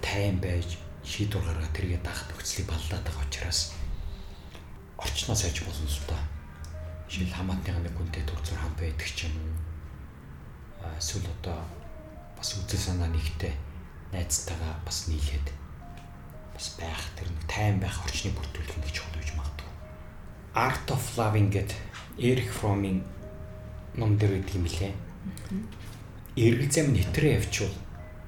тайван 0.00 0.38
байж 0.40 0.80
шийдвэр 1.04 1.44
гаргаад 1.44 1.74
тэргээ 1.76 2.00
даах 2.00 2.24
нөхцөлийг 2.32 2.68
баллаад 2.68 3.04
байгаа 3.04 3.24
учраас 3.28 3.60
орчноо 4.96 5.36
сайж 5.36 5.56
болно 5.68 5.84
л 5.84 6.00
доо. 6.08 6.22
Жишээл 7.12 7.36
хамаатны 7.36 7.76
нэг 7.84 7.94
хүнтэй 7.96 8.24
төр 8.24 8.40
зур 8.40 8.56
хам 8.56 8.72
байдаг 8.80 9.04
ч 9.04 9.28
юм 9.28 9.36
уу. 9.36 9.52
Эсвэл 10.96 11.28
одоо 11.28 11.60
бас 12.36 12.56
үзэл 12.56 12.80
санаа 12.88 13.12
нэгтэй 13.12 13.52
найзтайгаа 14.12 14.80
бас 14.88 15.12
нийлээд 15.12 15.48
бас 16.56 16.66
байх 16.80 17.04
тэр 17.20 17.28
нэг 17.28 17.44
тайван 17.52 17.84
байх 17.84 17.96
орчныг 18.00 18.32
бүрдүүлэх 18.32 18.80
гэж 18.80 18.92
чухал 18.96 19.20
гэж 19.20 19.30
магадгүй. 19.36 19.70
Art 20.56 20.88
of 20.88 21.04
Loving 21.20 21.52
гэдэг 21.52 21.76
Эрик 22.16 22.48
Фромын 22.48 23.04
ном 23.94 24.16
дээр 24.16 24.40
гэдэг 24.40 24.56
юм 24.56 24.66
лээ 24.66 24.92
эргэлзээ 26.38 26.84
минь 26.86 27.02
хэтрээ 27.02 27.42
явчвал 27.42 27.74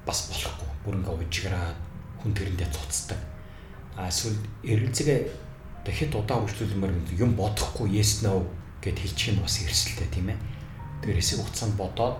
бас 0.05 0.27
болохгүй. 0.27 0.69
Бүр 0.83 0.95
ингээ 0.99 1.15
ужиграад 1.15 1.77
хүн 2.19 2.33
тэрэндээ 2.35 2.69
цуцдаг. 2.73 3.19
А 3.95 4.09
эсвэл 4.11 4.39
эргэлзээгээ 4.67 5.19
дахид 5.85 6.13
удаа 6.15 6.43
үргэлжлүүлмээр 6.43 7.15
юм 7.15 7.31
бодохгүй 7.39 7.95
yes 7.95 8.25
no 8.25 8.45
гэд 8.83 8.97
хэлчих 8.99 9.37
нь 9.37 9.41
бас 9.41 9.61
эрсэлтэй 9.61 10.09
тийм 10.11 10.33
ээ. 10.33 10.39
Тэгэхээр 11.01 11.19
хэсэг 11.21 11.39
хугацаанд 11.39 11.75
бодоод 11.77 12.17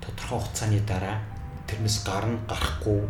тодорхой 0.00 0.40
хугацааны 0.40 0.80
дараа 0.84 1.20
тэрнээс 1.68 2.04
гарна 2.04 2.40
гарахгүй 2.48 3.04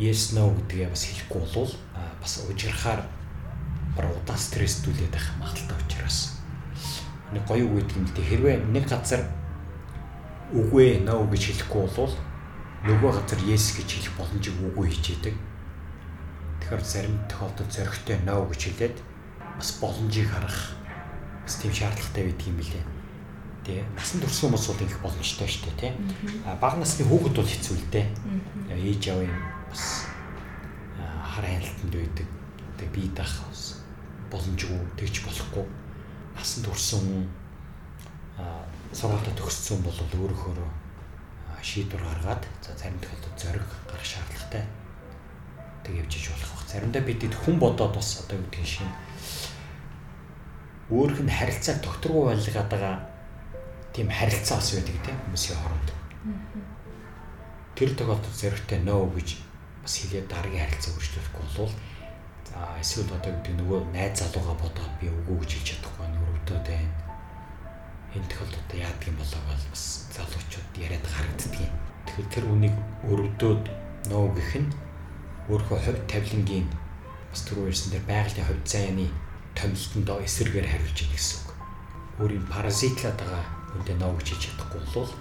yes 0.00 0.32
no 0.32 0.52
гэдгээ 0.56 0.88
бас 0.88 1.04
хэлэхгүй 1.04 1.40
болвол 1.40 1.72
бас 2.20 2.32
ужирхаар 2.48 3.04
бар 3.96 4.06
удаан 4.10 4.38
стресстүүлээд 4.38 5.12
байх 5.12 5.28
магадaltaй 5.40 5.78
учраас 5.84 6.40
нэг 7.32 7.44
гоё 7.46 7.64
үг 7.68 7.84
гэдэг 7.84 7.96
юм 7.96 8.06
л 8.06 8.14
дээ 8.16 8.28
хэрвээ 8.30 8.56
нэг 8.72 8.84
газар 8.88 9.22
үгүй 10.50 10.98
нөө 11.06 11.30
гэж 11.30 11.42
хэлэхгүй 11.46 11.86
бол 11.94 12.14
нөгөө 12.86 13.10
газар 13.14 13.40
yes 13.46 13.76
гэж 13.78 13.88
хэлэх 13.90 14.14
боломжийг 14.18 14.56
үгүй 14.58 14.90
хичээдэг. 14.90 15.34
Тэгэхээр 16.60 16.82
зарим 16.82 17.16
тохиолдолд 17.30 17.70
зөрөгтэй 17.70 18.18
нөө 18.26 18.50
гэж 18.50 18.60
хэлээд 18.66 18.96
бас 19.58 19.70
боломжийг 19.78 20.28
харах 20.32 20.74
бас 21.46 21.54
тийм 21.62 21.70
шаардлагатай 21.70 22.24
байдаг 22.26 22.46
юм 22.50 22.58
билээ. 22.58 22.84
Тэгээ 23.62 23.84
насан 23.94 24.18
турш 24.24 24.38
хүмүүс 24.42 24.66
бол 24.66 24.82
ингэх 24.82 25.00
боломжтой 25.04 25.46
шүү 25.46 25.62
дээ 25.70 25.78
тий. 25.78 25.92
А 26.48 26.58
бага 26.58 26.82
насны 26.82 27.06
хүүхэд 27.06 27.36
бол 27.38 27.46
хэцүү 27.46 27.76
л 27.76 27.86
дээ. 27.94 28.06
Ээж 28.74 29.02
авын 29.14 29.34
бас 29.70 30.10
хар 31.30 31.46
хяналтанд 31.46 31.94
байдаг. 31.94 32.26
Тэгээ 32.80 32.94
бие 32.96 33.10
даах 33.14 33.34
боломжгүй 34.30 34.78
тэгж 34.96 35.26
болохгүй. 35.26 35.64
Насан 36.34 36.64
турсан 36.64 37.28
сургалтад 38.92 39.36
төгссөн 39.38 39.82
бол 39.82 39.98
өөрөөхөө 39.98 40.80
шийдвэр 41.62 42.02
гаргаад 42.02 42.46
за 42.62 42.72
зарим 42.76 42.98
тохиолдолд 42.98 43.38
зориг 43.38 43.66
гарах 43.86 44.04
шаардлагатай 44.04 44.64
тэг 45.84 45.94
явж 45.96 46.16
иж 46.16 46.26
болох 46.30 46.52
бах. 46.56 46.68
Заримдаа 46.68 47.02
бид 47.02 47.34
хүн 47.34 47.58
бодоод 47.58 47.94
бас 47.94 48.24
одоо 48.24 48.38
юу 48.38 48.44
гэдгийг 48.48 48.66
шин 48.66 48.88
өөрх 50.90 51.20
нь 51.20 51.30
харилцааг 51.30 51.78
докторгүй 51.84 52.24
байлгаад 52.32 52.68
байгаа 52.72 52.96
тийм 53.92 54.08
харилцаа 54.08 54.56
бас 54.56 54.72
байдаг 54.72 54.96
тийм 55.04 55.16
хүмүүсийн 55.24 55.58
хооронд. 55.60 55.90
Тэр 57.76 57.90
тохиолдолд 57.94 58.40
зоригтой 58.40 58.78
нөө 58.80 59.04
гэж 59.20 59.28
бас 59.84 59.94
хэлээд 60.00 60.26
дараагийн 60.32 60.64
харилцаа 60.64 60.92
үргэлжлүүлэхгүй 60.96 61.44
бол 61.56 61.72
за 62.48 62.58
эсвэл 62.80 63.14
одоо 63.14 63.32
гэдэг 63.36 63.54
нөгөө 63.60 63.80
найз 63.92 64.18
залууга 64.18 64.54
бодоод 64.58 64.92
би 65.00 65.06
үгүй 65.12 65.36
гэж 65.44 65.50
хэлж 65.54 65.68
байна 65.76 65.89
энэ 68.14 68.26
тохиолдолд 68.26 68.70
яадаг 68.74 69.06
юм 69.06 69.16
болоо 69.22 69.42
бол 69.46 69.64
бас 69.70 69.84
залуучууд 70.10 70.70
яриад 70.74 71.06
харагддаг 71.06 71.54
юм. 71.62 71.72
Тэгэхээр 72.06 72.28
тэр 72.34 72.44
үнийг 72.50 72.76
өрөвдөөд 73.06 73.64
нөө 74.10 74.26
гэх 74.34 74.52
нь 74.58 74.70
өөрийнхөө 75.46 75.78
хувь 75.78 76.00
тавилангийн 76.10 76.66
бас 77.30 77.40
түрүү 77.46 77.70
ярьсан 77.70 77.90
дээр 77.94 78.06
байгалийн 78.10 78.46
хувь 78.50 78.62
заяаны 78.66 79.06
томилтондоо 79.54 80.18
эсэргээр 80.26 80.66
хариулж 80.66 80.98
ийн 80.98 81.12
гэсэн 81.14 81.38
үг. 81.38 81.50
Өөрийн 82.18 82.46
паразитлаад 82.50 83.18
байгаа 83.22 83.44
хүндээ 83.70 83.96
нөө 83.98 84.12
гэж 84.18 84.28
хэлж 84.30 84.42
чадахгүй 84.50 84.82
бол 84.94 85.12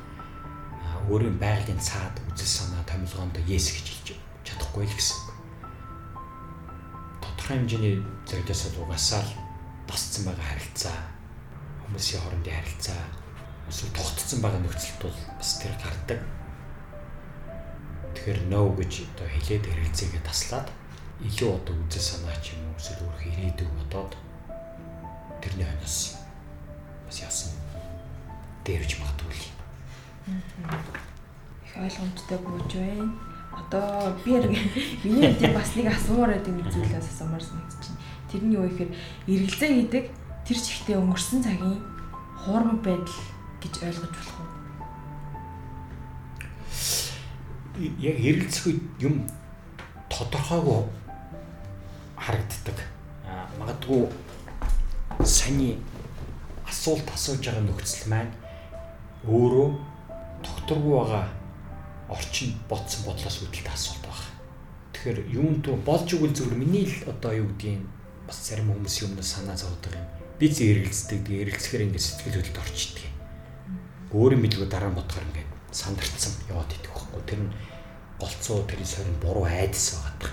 өөрийн 1.13 1.37
байгалийн 1.37 1.81
цаад 1.81 2.15
үзэл 2.33 2.57
санаа 2.57 2.81
томилгоонд 2.89 3.37
yes 3.45 3.69
гэж 3.69 3.85
хэлж 3.85 4.07
чадахгүй 4.49 4.89
л 4.89 4.97
гэсэн 4.97 5.17
үг. 5.21 5.29
Тодорхой 7.21 7.57
хэмжээний 7.61 7.95
зэрэгээс 8.25 8.73
угаасаа 8.81 9.21
л 9.21 9.31
басцсан 9.85 10.25
байгаа 10.25 10.47
харилцаа 10.57 11.18
хүмүүсийн 11.89 12.21
хоорондын 12.21 12.53
харилцаа 12.53 13.01
эсвэл 13.65 13.97
тогтцсон 13.97 14.39
байгаа 14.45 14.61
нөхцөлд 14.61 15.01
бол 15.01 15.17
бас 15.41 15.57
тэр 15.57 15.73
гардаг. 15.81 16.21
Тэгэхээр 18.13 18.39
no 18.45 18.69
гэж 18.77 19.09
одоо 19.09 19.25
хэлээд 19.25 19.65
хэрэгцээгээ 19.65 20.21
таслаад 20.21 20.69
илүү 21.25 21.49
одоо 21.49 21.73
үзэл 21.81 22.05
санаа 22.13 22.37
ч 22.45 22.53
юм 22.53 22.69
уу 22.69 22.77
эсвэл 22.77 23.09
өөрхөн 23.09 23.33
ирээдүг 23.41 23.69
бодоод 23.73 24.13
тэрний 25.41 25.65
хойноос 25.65 25.97
бас 27.09 27.17
яасан 27.25 27.57
дээрж 28.65 29.01
магадгүй. 29.01 29.49
Их 30.29 31.73
ойлгомжтой 31.73 32.37
бууж 32.37 32.69
байна. 32.69 33.17
Одоо 33.49 34.13
би 34.21 34.37
яг 34.37 34.45
миний 34.45 35.33
хувьд 35.33 35.57
бас 35.57 35.73
нэг 35.73 35.89
асуумаар 35.89 36.37
байдаг 36.37 36.53
нэг 36.53 36.69
зүйлээс 36.69 37.09
асуумаар 37.17 37.41
байна. 37.41 37.97
Тэр 38.29 38.41
нь 38.45 38.53
юу 38.53 38.69
гэхээр 38.69 38.91
эргэлзээ 39.25 39.71
гэдэг 39.73 40.05
тэр 40.49 40.57
чигтээ 40.57 40.97
өнгөрсөн 40.97 41.45
цагийн 41.45 41.77
хуурмаг 42.41 42.81
байдал 42.81 43.21
гэж 43.61 43.73
ойлгож 43.85 44.09
болох 44.17 44.37
уу? 44.41 44.49
Яг 48.01 48.17
эргэлзэх 48.17 48.65
үед 48.65 48.81
юм 48.97 49.29
тодорхойгүй 50.09 50.89
харагддаг. 52.17 52.77
Магадгүй 53.61 54.09
саний 55.21 55.77
асуулт 56.65 57.05
асууж 57.13 57.45
байгаа 57.45 57.69
нөхцөл 57.69 58.09
маань 58.09 58.33
өөрөө 59.29 59.69
тогтворгүй 60.41 60.93
байгаа 60.97 61.25
орчин 62.09 62.57
ботсон 62.65 63.05
бодлоос 63.05 63.37
үүдэлтэй 63.45 63.69
асуулт 63.69 64.01
байна. 64.01 64.33
Тэгэхээр 64.97 65.19
юун 65.29 65.61
туу 65.61 65.77
болж 65.85 66.09
игэл 66.09 66.33
зүгээр 66.33 66.57
миний 66.57 66.89
л 66.89 67.13
одоо 67.13 67.37
юу 67.37 67.53
гэдгийг 67.53 67.85
бас 68.25 68.49
зарим 68.49 68.73
хүмүүсийн 68.73 69.13
өмнө 69.13 69.21
санаа 69.21 69.53
зовдог 69.53 69.93
юм. 69.93 70.18
Би 70.39 70.47
зэ 70.47 70.63
эргэлздэг, 70.71 71.27
эргэлзэхээр 71.27 71.83
ингээд 71.91 72.05
сэтгэл 72.07 72.39
хөдлөлд 72.39 72.63
орчдөг. 72.63 73.05
Өөрийн 74.15 74.41
билгүү 74.41 74.67
дараа 74.71 74.89
нь 74.89 74.97
бодохоор 74.97 75.27
ингээд 75.27 75.51
сандарцсан 75.75 76.33
яваад 76.47 76.71
идэх 76.71 76.95
байхгүй. 76.95 77.21
Тэр 77.27 77.39
нь 77.43 77.53
голцоо 78.15 78.63
тэрийн 78.63 78.87
сорин 78.87 79.19
буруу 79.19 79.43
айдас 79.43 79.99
байгаа. 79.99 80.31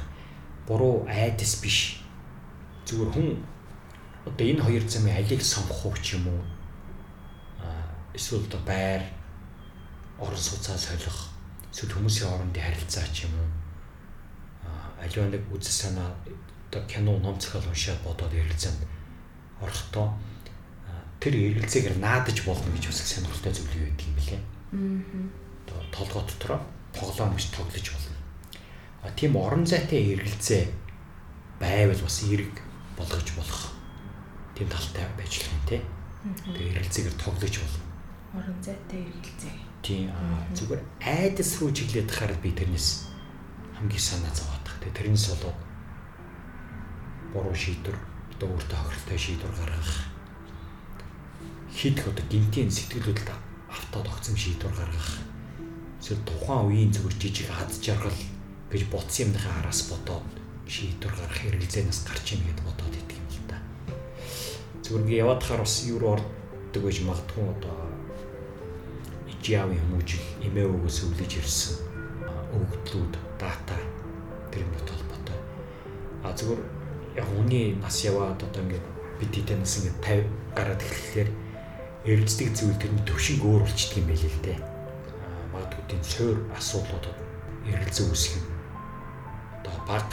Буруу 0.70 0.94
айдас 1.10 1.58
биш. 1.58 2.06
Зүгээр 2.86 3.10
хүн 3.12 3.28
одоо 4.26 4.46
энэ 4.46 4.62
хоёр 4.62 4.84
замын 4.86 5.18
алийг 5.18 5.42
сонгох 5.42 5.86
уу 5.86 5.98
ч 5.98 6.14
юм 6.14 6.30
уу 6.30 6.42
эсвэл 8.16 8.46
одоо 8.48 8.60
байр 8.66 9.02
орон 10.18 10.40
сууцаа 10.40 10.76
солих 10.78 11.30
эсвэл 11.70 11.94
хүмүүсийн 11.94 12.30
хоорондын 12.30 12.64
харилцаа 12.64 13.06
ч 13.12 13.28
юм 13.28 13.34
уу 13.38 13.48
аливаа 14.98 15.28
нэг 15.30 15.44
үзэл 15.52 15.78
санаа 15.82 16.10
одоо 16.70 16.82
кино 16.90 17.18
ном 17.20 17.36
зохиол 17.38 17.68
уншаад 17.68 18.00
бодоод 18.02 18.32
ярилцаанд 18.32 18.80
орохдоо 19.60 20.12
тэр 21.20 21.34
эргэлзээгээр 21.56 21.96
наадаж 21.98 22.44
болно 22.44 22.70
гэж 22.76 22.84
бас 22.92 23.00
сонирхолтой 23.02 23.52
зүйл 23.52 23.76
юу 23.82 23.88
гэдэг 23.90 24.06
юм 24.06 24.14
бэлээ. 24.14 24.42
Аа. 25.66 25.82
Толгой 25.90 26.22
дотроо 26.28 26.60
тоглоом 26.92 27.34
биш 27.34 27.50
тоглож 27.50 27.86
болно. 27.90 28.16
А 29.02 29.10
тийм 29.16 29.36
орон 29.36 29.66
зайтай 29.66 30.14
эргэлзээ 30.14 30.64
байвал 31.60 31.98
бас 31.98 32.22
эрг 32.22 32.54
болгож 32.96 33.28
болох 33.34 33.72
тийм 34.54 34.68
талтай 34.68 35.08
байж 35.16 35.32
л 35.40 35.50
юм 35.50 35.60
те. 35.66 35.82
Тэгээ 36.46 36.72
эргэлзээгээр 36.78 37.16
тоглож 37.16 37.54
болно. 37.58 37.82
Орон 38.36 38.58
зайтай 38.62 39.00
эргэлзээ. 39.08 39.56
Тийм 39.82 40.12
зүгээр 40.54 40.82
айдас 41.00 41.50
руу 41.58 41.70
чиглээд 41.72 42.10
хараад 42.10 42.40
би 42.44 42.52
тэрнээс 42.52 43.08
хамгийн 43.76 44.04
санаа 44.04 44.32
зовоодох. 44.34 44.76
Тэгээ 44.84 44.96
тэрнээс 45.00 45.26
болоод 45.32 45.58
буруу 47.32 47.54
шийдвэр 47.54 48.15
одоо 48.36 48.52
өөртөө 48.52 48.76
хохиролтой 48.76 49.18
шийдвэр 49.18 49.54
гаргах 49.56 49.92
хийх 51.72 52.04
одоо 52.04 52.24
гинтийн 52.28 52.68
сэтгэл 52.68 53.08
хөдлөлд 53.08 53.32
автод 53.72 54.04
огцом 54.12 54.36
шийдвэр 54.36 54.76
гаргах 54.76 55.24
эсвэл 56.00 56.20
тухайн 56.28 56.68
үеийн 56.68 56.92
зүгээр 56.92 57.16
жижиг 57.16 57.48
ад 57.48 57.72
жаргал 57.80 58.20
гэж 58.68 58.82
бодсон 58.92 59.32
юмныхаа 59.32 59.64
араас 59.64 59.88
бодоод 59.88 60.28
шийдвэр 60.68 61.14
гаргах 61.16 61.40
хэрэглээнээс 61.48 62.00
гарч 62.04 62.26
ийн 62.36 62.44
гэдээ 62.44 62.66
бодоод 62.68 62.92
идэг 62.92 63.16
юм 63.16 63.28
л 63.32 63.48
та. 63.48 63.56
Зүгээр 64.84 65.02
ингээ 65.08 65.22
яваад 65.24 65.40
хахаар 65.40 65.64
бас 65.64 65.76
юу 65.88 65.98
руу 65.98 66.12
ордог 66.20 66.82
гэж 66.84 66.96
магадгүй 67.08 67.44
одоо 67.56 67.76
ижиавын 69.32 69.80
хүмүүжил 69.80 70.26
эмээ 70.44 70.66
өгөөс 70.76 70.98
өвлөж 71.08 71.32
ирсэн 71.40 71.74
өгөгдлүүд 72.52 73.14
дата 73.40 73.80
тэр 74.52 74.68
юм 74.68 74.76
толботой. 74.84 75.38
А 76.20 76.36
зүгээр 76.36 76.75
яг 77.16 77.28
үний 77.32 77.74
нас 77.80 78.04
яваад 78.04 78.36
одоо 78.44 78.62
ингээд 78.62 78.86
бид 79.20 79.32
хэдэн 79.32 79.60
нас 79.64 79.80
ингээд 79.80 79.98
50 80.04 80.56
гараад 80.56 80.80
эхлэхээр 80.84 81.30
эргэлздэг 82.04 82.48
зүйл 82.52 82.76
тэрний 82.76 83.04
төвшинг 83.08 83.40
өөр 83.40 83.62
болчдөг 83.64 83.98
юм 83.98 84.08
байл 84.12 84.24
л 84.28 84.40
дээ. 84.44 84.58
Магадгүй 85.52 85.84
тийм 85.88 86.02
суур 86.04 86.36
асуудлуудад 86.52 87.16
эргэлзээ 87.64 88.06
үүсэх 88.12 88.36
юм. 88.36 88.46
Одоо 89.64 89.76
баг 89.88 90.08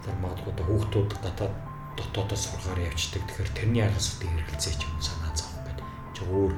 тэр 0.00 0.16
магадгүй 0.24 0.52
одоо 0.56 0.66
хүүхдүүд 0.66 1.10
гадаад 1.20 1.54
дотоодоо 1.94 2.38
сургаар 2.40 2.80
явждаг. 2.88 3.22
Тэгэхээр 3.28 3.50
тэрний 3.52 3.84
аргас 3.84 4.16
үдэ 4.16 4.32
эргэлзээ 4.32 4.74
ч 4.80 4.82
юм 4.88 4.96
санаа 4.98 5.32
зовх 5.36 5.60
гэдэг. 5.68 5.86
Чи 6.16 6.22
өөр 6.24 6.52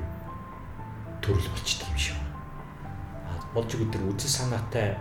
төрөл 1.18 1.50
болчдөг 1.50 1.88
юм 1.90 1.98
шиг. 1.98 2.18
А 3.26 3.42
болж 3.50 3.70
өгд 3.74 3.90
тэр 3.90 4.06
үзэл 4.06 4.30
санаатай 4.38 4.94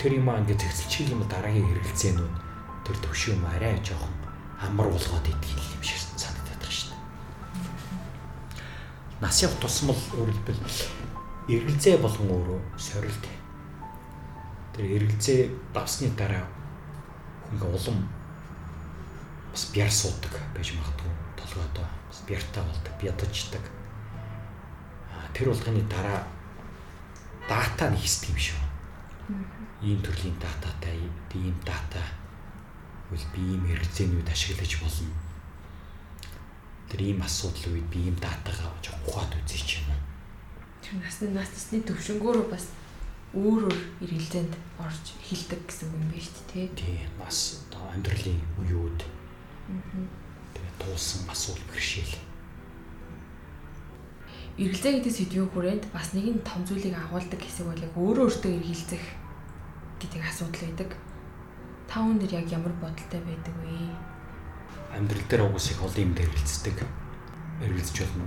тэр 0.00 0.16
юм 0.16 0.32
аа 0.32 0.40
ингээд 0.40 0.64
зэгцэлчих 0.64 1.12
юм 1.12 1.22
дараагийн 1.28 1.70
эргэлзээнүүд 1.76 2.45
тэр 2.86 2.96
төвшөө 3.02 3.34
марай 3.42 3.74
жоохон 3.82 4.14
амар 4.62 4.86
болгоод 4.86 5.26
идэх 5.26 5.74
юм 5.74 5.82
шиг 5.82 5.98
санагдаад 6.14 6.62
байна 6.62 6.70
шүү 6.70 6.94
дээ. 6.94 7.02
Нас 9.26 9.42
яв 9.42 9.52
тусмал 9.58 9.98
өөрөлдөл 10.14 10.62
эргэлзээ 11.50 11.98
болгон 11.98 12.30
өөрөө 12.30 12.60
сорилт. 12.78 13.26
Тэр 14.78 14.86
эргэлзээ 14.86 15.50
давсны 15.74 16.14
дараа 16.14 16.46
хөнгө 17.50 17.74
улам 17.74 18.06
бас 19.50 19.66
бяр 19.74 19.90
суудаг 19.90 20.38
байж 20.54 20.70
магадгүй 20.78 21.10
толгойдоо 21.42 21.86
бас 22.06 22.22
бяртаа 22.28 22.62
болдог, 22.62 22.94
бядаждаг. 23.02 23.64
Тэр 25.34 25.50
болгоны 25.50 25.82
дараа 25.90 26.22
дата 27.50 27.90
нэгсдэг 27.90 28.30
юм 28.30 28.38
шиг. 28.38 28.62
Ийм 29.82 29.98
төрлийн 30.06 30.38
дататай, 30.38 31.02
ийм 31.34 31.58
дата 31.66 32.00
Тэгвэл 33.06 33.26
би 33.30 33.40
ийм 33.54 33.62
хэрэгцээнүүд 33.70 34.26
ашиглаж 34.26 34.72
болно. 34.82 35.14
Тэр 36.90 37.00
ийм 37.06 37.22
асуудал 37.22 37.78
үед 37.78 37.86
би 37.86 38.10
ийм 38.10 38.16
датагаа 38.18 38.74
жоох 38.82 38.98
ухаад 39.06 39.30
үзье 39.38 39.62
ч 39.62 39.78
юм 39.78 39.94
уу. 39.94 40.02
Тэр 40.82 40.98
насны 40.98 41.30
нас 41.30 41.46
тусны 41.54 41.86
төвшнгөөрөө 41.86 42.50
бас 42.50 42.66
өөр 43.30 43.70
өөр 43.70 43.78
эргэлзээнд 44.02 44.54
орж 44.82 45.04
эхэлдэг 45.22 45.60
гэсэн 45.70 45.86
үг 45.86 45.94
юм 46.02 46.10
байна 46.10 46.26
шүү 46.26 46.46
дээ. 46.50 46.66
Тий, 46.74 46.98
бас 47.14 47.62
одоо 47.70 47.84
амьдралын 47.94 48.40
үеуд. 48.58 48.98
Аа. 49.70 50.02
Тэгээ 50.54 50.74
туулсан 50.82 51.22
асуудал 51.30 51.62
бэрхшээл. 51.70 52.14
Эргэлзээ 54.56 54.92
гэдэг 54.98 55.14
сэдвийн 55.14 55.50
хүрээнд 55.54 55.84
бас 55.94 56.10
нэгэн 56.10 56.42
том 56.42 56.66
зүйлийг 56.66 56.96
агуулдаг 56.98 57.38
хэсэг 57.38 57.70
бол 57.70 57.84
яг 57.86 57.94
өөрөө 57.94 58.24
өөртөө 58.24 58.52
эргэлзэх 58.56 59.04
гэдэг 60.00 60.22
асуудал 60.26 60.62
байдаг 60.64 60.90
та 61.88 62.02
дээр 62.02 62.42
яг 62.42 62.46
ямар 62.50 62.72
бодолтой 62.82 63.20
байдаг 63.20 63.54
вэ? 63.62 63.78
Амьдрал 64.96 65.22
дээр 65.28 65.42
угс 65.46 65.70
их 65.70 65.82
олон 65.82 66.02
юм 66.02 66.14
хэрэгэлцдэг. 66.14 66.78
Эргэлзэж 67.62 67.96
болно. 68.02 68.26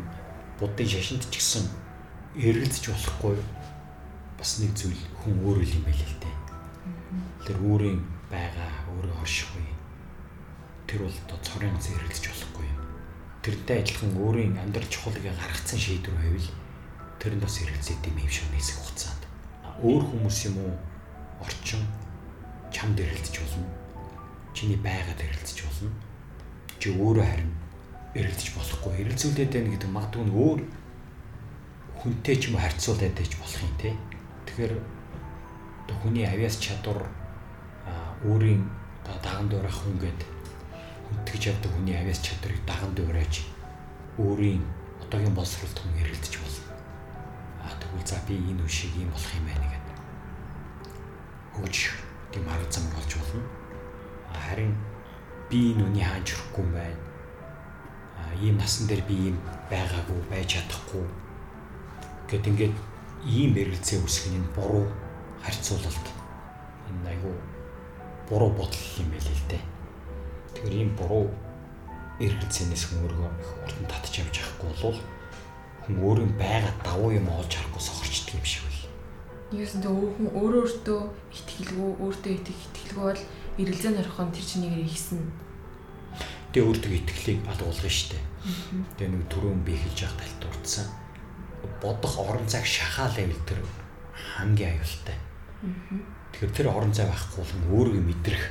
Буддын 0.60 0.88
шашинд 0.88 1.24
ч 1.30 1.38
гэсэн 1.38 1.66
эргэлзэж 2.36 2.90
болохгүй 2.90 3.38
бас 4.40 4.60
нэг 4.64 4.72
зүйл 4.80 5.02
хүн 5.20 5.36
өөрөө 5.44 5.68
юм 5.76 5.84
байл 5.84 6.00
л 6.00 6.18
дээ. 6.24 6.36
Тэр 7.44 7.58
өөрийн 7.60 8.00
байгаа, 8.32 8.72
өөрөө 8.96 9.18
орших 9.20 9.52
үе. 9.60 9.74
Тэр 10.88 11.04
бол 11.04 11.18
одоо 11.28 11.40
цорын 11.44 11.76
ганц 11.76 11.92
эргэлзэж 11.92 12.26
болохгүй 12.32 12.66
юм. 12.66 12.80
Тэрнтэй 13.44 13.78
адилхан 13.84 14.12
өөрийн 14.16 14.56
амьдрал 14.56 14.88
чухлыг 14.88 15.26
гаргацсан 15.28 15.80
шийдвэр 15.80 16.16
байвал 16.16 16.50
тэр 17.20 17.34
нь 17.36 17.44
бас 17.44 17.60
эргэлзээд 17.60 18.08
юм 18.08 18.18
юм 18.24 18.32
шиг 18.32 18.48
нэсэх 18.56 18.80
хугацаанд. 18.80 19.24
Өөр 19.84 20.04
хүмүүс 20.08 20.38
юм 20.48 20.56
уу? 20.64 20.74
Орчин 21.44 21.84
чамд 22.72 23.00
эргэлдэж 23.00 23.36
болно. 23.40 23.68
Чиний 24.54 24.78
байгаад 24.78 25.20
эргэлдэж 25.22 25.58
болно. 25.66 25.92
Чи 26.80 26.88
өөрөө 26.94 27.26
харин 27.26 27.52
эргэлдэж 28.16 28.50
болохгүй. 28.56 28.94
Эргэлзүүлээд 29.04 29.52
байна 29.54 29.70
гэдэг 29.74 29.90
магадгүй 29.90 30.24
нь 30.26 30.36
өөр 30.36 30.60
хүнтэй 32.00 32.36
ч 32.40 32.50
юм 32.50 32.56
уу 32.56 32.64
харьцуулаад 32.64 33.14
байж 33.16 33.32
болох 33.38 33.62
юм 33.62 33.74
те. 33.78 33.92
Тэгэхээр 34.48 34.74
хүний 36.02 36.26
авяас 36.26 36.56
чадвар 36.58 37.06
өөрийн 38.24 38.64
даган 39.04 39.48
дуурах 39.50 39.80
хүн 39.84 39.98
гээд 40.00 40.22
хүндгэж 41.08 41.42
явдаг 41.52 41.72
хүний 41.72 41.96
авяас 41.96 42.20
чадрыг 42.22 42.60
даган 42.68 42.94
дуурайж 42.96 43.48
өөрийн 44.20 44.64
одоогийн 45.04 45.36
боловсролд 45.36 45.78
хүн 45.80 45.96
хэрэлдэж 45.98 46.34
болно. 46.40 46.64
Аа 47.64 47.74
тэгвэл 47.80 48.08
за 48.08 48.20
би 48.28 48.36
энэ 48.36 48.64
үе 48.64 48.70
шиг 48.70 48.94
юм 48.96 49.10
болох 49.12 49.34
юм 49.40 49.46
байна 49.48 49.68
гэдэг. 49.72 49.98
Хөгж 51.56 51.78
тийм 52.32 52.50
арга 52.50 52.72
зам 52.72 52.84
болж 52.94 53.12
болно. 53.16 53.42
Харин 54.34 54.76
би 55.50 55.74
энэ 55.74 55.84
үний 55.84 56.06
хаанч 56.06 56.30
хүрэхгүй 56.34 56.64
юм 56.64 56.74
байна. 56.74 57.02
Аа 58.20 58.34
ийм 58.38 58.58
насан 58.58 58.88
дээр 58.88 59.02
би 59.10 59.16
ийм 59.30 59.38
байгаагүй 59.70 60.20
байж 60.30 60.48
чадахгүй 60.54 61.06
гэд 62.30 62.48
ингээд 62.48 62.76
ийм 63.26 63.58
эргэлзээ 63.58 64.00
үүсгэх 64.06 64.38
нь 64.38 64.54
буруу 64.56 64.86
харьцуулалт 65.42 66.06
энэ 66.90 67.10
айгу 67.10 67.34
буруу 68.30 68.52
бодол 68.54 68.86
юм 69.02 69.10
байл 69.10 69.26
л 69.26 69.46
дээ. 69.50 69.64
Тэгэхээр 70.54 70.78
ийм 70.78 70.92
буруу 70.94 71.26
эргэлзээнээс 72.22 72.84
хүн 72.86 73.02
өөрөө 73.10 73.32
их 73.42 73.52
уртан 73.66 73.86
татж 73.90 74.14
явж 74.22 74.36
байхгүй 74.38 74.70
бол 74.70 75.00
хүн 75.82 75.96
өөрийн 76.06 76.34
байгаа 76.38 76.74
давуу 76.86 77.12
юм 77.18 77.28
олж 77.34 77.52
харахгүй 77.58 77.82
сохорчдөг 77.82 78.38
юм 78.38 78.46
шиг 78.46 78.69
тэ 79.50 79.90
хүн 79.90 80.30
өөрөө 80.30 80.62
өөртөө 80.62 81.00
итгэлгүй, 81.34 81.90
өөртөө 82.06 82.32
итгэх 82.38 82.62
итгэлгүй 82.70 83.06
бол 83.10 83.24
эргэлзээ 83.58 83.92
нөрхөн 83.98 84.30
тэр 84.30 84.46
чинийгээр 84.46 84.86
ихсэн. 84.86 85.20
Тэгээ 86.54 86.68
өөртөө 86.70 86.94
итгэлийг 87.02 87.40
алгуулгана 87.50 87.90
штэ. 87.90 88.22
Тэгээ 89.02 89.10
нэг 89.10 89.26
түрүүн 89.26 89.62
би 89.66 89.74
хэлж 89.74 90.06
явах 90.06 90.22
талт 90.22 90.38
дурдсан. 90.38 90.88
Бодох 91.82 92.14
орон 92.22 92.46
зайг 92.46 92.66
шахаал 92.70 93.14
байвал 93.18 93.42
тэр 93.50 93.60
хамгийн 94.14 94.78
аюултай. 94.78 95.18
Тэгэхээр 96.34 96.54
тэр 96.54 96.68
орон 96.70 96.94
зай 96.94 97.10
байхгүй 97.10 97.42
бол 97.42 97.90
өөрийгөө 97.90 98.06
мэдрэх 98.06 98.44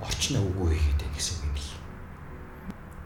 орчноо 0.00 0.40
үгүй 0.40 0.72
хийгээд 0.72 1.00
байна 1.04 1.16
гэсэн 1.20 1.36
юм 1.44 1.54
л. 1.54 1.68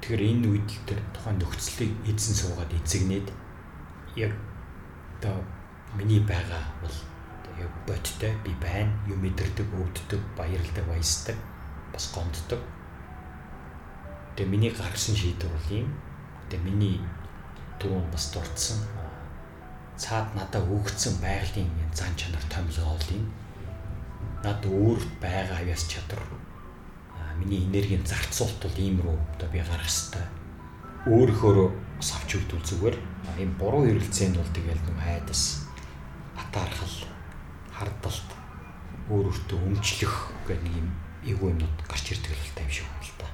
Тэгэхээр 0.01 0.23
энэ 0.23 0.47
үед 0.55 0.69
л 0.71 0.87
тэр 0.87 1.01
тухайн 1.11 1.39
нөхцөлийг 1.43 1.93
эзэн 2.07 2.35
суугаад 2.39 2.71
эзэгнээд 2.73 3.29
яг 4.17 4.33
одоо 5.19 5.43
миний 5.99 6.23
байгаа 6.23 6.63
бол 6.81 6.95
бодтой. 7.87 8.33
Би 8.45 8.53
байна. 8.61 8.93
Юм 9.07 9.23
мэдэрдэг 9.23 9.69
өвддөг 9.71 10.21
баярлдаг 10.37 10.85
баясдаг. 10.89 11.37
Бас 11.93 12.11
гомддог. 12.15 12.61
Тэгээ 14.37 14.51
миний 14.51 14.71
гаргасан 14.71 15.15
шийдвэр 15.15 15.53
бол 15.53 15.71
юм. 15.71 15.89
Тэгээ 16.51 16.65
миний 16.65 17.01
түрүүн 17.79 18.11
бас 18.11 18.33
дурдсан. 18.35 18.79
Цаад 19.97 20.35
надад 20.35 20.67
өгсөн 20.67 21.21
байгалийн 21.23 21.71
зан 21.95 22.11
чанар 22.19 22.43
томилгоо 22.51 22.99
бол 22.99 23.11
юм. 23.15 23.31
Над 24.43 24.67
өөрт 24.67 25.11
байгаа 25.23 25.63
авяас 25.63 25.87
чадвар. 25.87 26.23
Миний 27.39 27.67
энергийн 27.67 28.07
зарцуулт 28.07 28.59
бол 28.63 28.79
ийм 28.79 28.99
рүү. 29.03 29.19
Одоо 29.39 29.49
би 29.51 29.63
гарах 29.63 29.87
хэвээр 29.87 30.45
өөрөөхөө 31.05 31.85
авч 32.01 32.31
өгдөл 32.41 32.65
зүгээр. 32.65 32.97
Ийм 33.39 33.53
буруу 33.61 33.85
хэрэгцээнд 33.85 34.41
бол 34.41 34.51
тэгэл 34.57 34.81
нэг 34.89 34.99
хайдас 34.99 35.69
атаархал 36.37 37.14
хардалт 37.75 38.29
өөр 39.11 39.27
өөртөө 39.29 39.59
өмчлөх 39.69 40.15
гэх 40.47 40.61
нэг 40.63 40.75
юм 40.79 40.89
эго 41.27 41.51
юмнууд 41.51 41.79
гарч 41.91 42.15
ирдэг 42.15 42.33
л 42.33 42.55
та 42.55 42.63
юм 42.65 42.71
шиг 42.71 42.87
байна 42.89 43.05
л 43.05 43.17
да. 43.19 43.29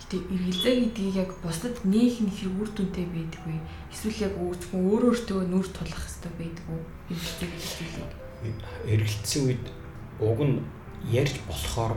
Гэтэ 0.00 0.16
эргэлзээ 0.32 0.74
гэдгийг 0.80 1.16
яг 1.22 1.30
бусдад 1.44 1.76
нээх 1.84 2.16
нь 2.24 2.32
хэрэг 2.32 2.56
үр 2.58 2.70
дүнтэй 2.72 3.06
байдаггүй. 3.06 3.58
Эсвэл 3.92 4.24
яг 4.26 4.34
өөртөө 4.40 4.78
өөр 4.80 5.02
өөртөө 5.12 5.40
нүүр 5.52 5.68
тулах 5.70 6.02
хэрэгтэй 6.02 6.32
байдаггүй. 6.40 6.80
Эргэлзээ 7.12 7.48
гэдэг 7.52 8.22
эргэлцсэн 8.90 9.42
үед 9.46 9.64
уг 10.18 10.40
нь 10.42 10.58
ярьж 11.10 11.36
болохоор 11.46 11.94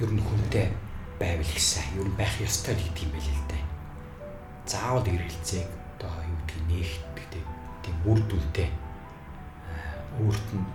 ер 0.00 0.10
нь 0.12 0.24
хүнтэй 0.24 0.72
байвал 1.20 1.52
гэсэн. 1.52 2.00
Ер 2.00 2.08
нь 2.08 2.16
байх 2.16 2.32
ёстой 2.40 2.74
гэдэг 2.76 3.04
юм 3.04 3.12
байл 3.12 3.28
л 3.28 3.44
дээ. 3.52 3.64
Заавал 4.64 5.04
эргэлзээг 5.04 5.68
одоо 6.00 6.12
юу 6.24 6.38
гэдгийг 6.48 6.64
нээх 6.70 6.92
гэдэг 7.16 7.44
тийм 7.84 7.96
үр 8.08 8.20
дүнтэй 8.24 8.68
өөрт 10.18 10.48
нь 10.56 10.66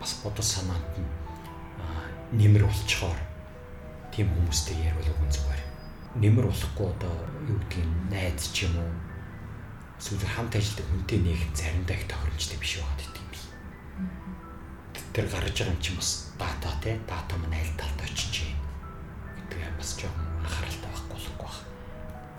бас 0.00 0.12
бодол 0.24 0.44
санаанд 0.44 0.92
нь 0.96 1.10
нэмэр 2.32 2.64
болчхоор 2.66 3.20
тийм 4.10 4.32
хүмүүстэй 4.32 4.88
ярил 4.88 5.12
үгүй 5.12 5.28
зүгээр. 5.30 5.62
Нэмэр 6.18 6.46
болохгүй 6.48 6.86
одоо 6.90 7.14
юу 7.46 7.60
гэдгийг 7.68 7.86
найз 8.10 8.50
ч 8.50 8.66
юм 8.66 8.80
уу 8.80 8.92
эсвэл 10.00 10.24
хамт 10.24 10.56
ажилладаг 10.56 10.86
хүнтэй 10.90 11.18
нэг 11.22 11.40
заримдаа 11.54 11.96
их 11.96 12.08
тохиромжтой 12.08 12.58
биш 12.58 12.72
байгаад 12.80 13.00
гэдэг 13.04 13.22
юм 13.22 13.30
бий. 13.30 13.44
Тэр 15.14 15.26
гарч 15.28 15.56
байгаа 15.60 15.74
юм 15.76 15.80
чинь 15.84 16.00
бас 16.00 16.10
дата 16.40 16.70
те 16.82 16.90
дата 17.06 17.34
маань 17.36 17.60
аль 17.60 17.76
талд 17.78 18.00
очиж 18.00 18.34
байна 18.42 18.64
гэдэг 19.38 19.76
бас 19.78 19.90
жоохон 20.00 20.26
анхааралтай 20.42 20.90
байхгүй 20.90 21.12
болохгүй 21.14 21.46
баг. 21.46 21.56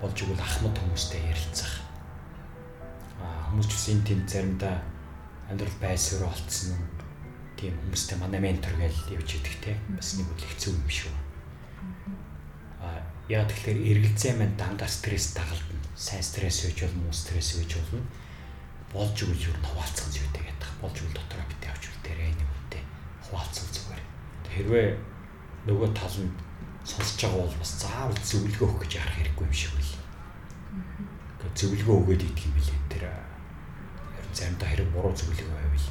Болж 0.01 0.17
игэл 0.21 0.41
ахмад 0.41 0.75
хүмүүстэй 0.77 1.21
ярилцах. 1.31 1.73
Аа 3.21 3.53
хүмүүс 3.53 3.67
ч 3.69 3.73
гэсэн 3.77 4.01
тийм 4.03 4.19
заримдаа 4.27 4.75
амьдрал 5.49 5.77
байсаар 5.79 6.27
олцсон 6.27 6.75
юм 6.75 6.83
тийм 7.55 7.73
хүмүүстэй 7.79 8.19
манай 8.19 8.39
ментор 8.43 8.75
гэж 8.75 9.15
явж 9.15 9.39
идэх 9.39 9.55
те 9.63 9.71
бас 9.95 10.19
нэг 10.19 10.27
үл 10.27 10.43
хэцүү 10.43 10.75
юм 10.75 10.89
шүү. 10.91 11.15
Яа 13.31 13.43
тэгэхээр 13.47 13.79
эргэлзээ 13.91 14.33
маань 14.35 14.59
дандаа 14.59 14.87
стресс 14.91 15.31
дагалдана. 15.31 15.87
Сайн 15.95 16.23
стресс 16.23 16.67
үеж 16.67 16.83
бол 16.83 17.07
муу 17.07 17.15
стресс 17.15 17.55
үеж 17.55 17.79
болно. 17.79 18.03
Болж 18.91 19.17
үйл 19.23 19.51
юу 19.51 19.55
хаваалцах 19.63 20.11
зүйтэй 20.11 20.43
гэдэг. 20.43 20.69
Болж 20.83 20.95
үйл 20.99 21.15
дотроо 21.15 21.43
битээ 21.47 21.71
авч 21.71 21.83
үлдээрэй 21.91 22.31
нэг 22.35 22.47
үедээ 22.47 22.83
хаваалцах 23.27 23.67
зүгээр. 23.71 24.03
Хэрвээ 24.51 24.87
нөгөө 25.67 25.89
тал 25.95 26.17
нь 26.23 26.31
сонсож 26.87 27.19
байгаа 27.23 27.43
бол 27.47 27.59
бас 27.59 27.71
заавал 27.83 28.19
зөвлөгөө 28.23 28.67
өгөх 28.67 28.81
гэж 28.83 28.91
ярах 28.99 29.15
хэрэггүй 29.15 29.43
юм 29.47 29.55
шиг 29.55 29.73
үл. 29.75 29.91
Гэхдээ 31.39 31.51
зөвлөгөө 31.59 31.95
өгөөд 31.99 32.23
идэх 32.31 32.47
юм 32.47 32.55
билээ 32.55 32.76
заримдаа 34.37 34.69
хэрэг 34.69 34.89
буруу 34.93 35.13
зөвлөгөө 35.17 35.57
байвал 35.57 35.87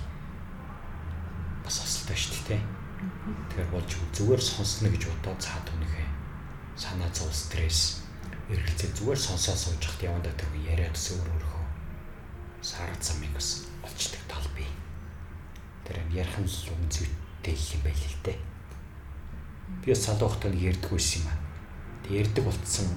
бас 1.66 1.76
осолтой 1.82 2.16
шүү 2.16 2.42
дээ. 2.46 2.62
Тэгэхээр 3.50 3.70
болж 3.74 3.90
зүгээр 4.14 4.42
сонсно 4.42 4.88
гэж 4.88 5.02
бодоод 5.10 5.40
цаад 5.42 5.66
үнэхээ 5.74 6.08
санаа 6.76 7.10
зов 7.10 7.34
стресс 7.34 8.06
эргэлзээ 8.52 8.94
зүгээр 8.94 9.18
сонсоо 9.18 9.56
сууж 9.56 9.82
хат 9.82 10.06
явандаа 10.06 10.34
тэр 10.38 10.52
яриад 10.62 10.94
өөр 10.94 11.28
өөрхөө 11.34 11.64
сард 12.62 13.00
замыг 13.02 13.32
бас 13.34 13.66
олчдаг 13.82 14.22
тал 14.30 14.46
бий. 14.54 14.70
Тэр 15.82 15.98
ярих 16.14 16.38
нь 16.38 16.46
л 16.46 16.70
үнцүйтэй 16.76 17.56
юм 17.74 17.80
байл 17.82 17.98
л 17.98 18.18
дээ. 18.22 18.38
Би 19.82 19.90
бас 19.90 20.06
салуухтаа 20.06 20.54
ярьдаг 20.54 20.90
байсан 20.94 21.24
юм 21.24 21.28
аа. 21.32 21.38
Тэг 22.06 22.12
ярьдаг 22.22 22.44
болцсон 22.46 22.88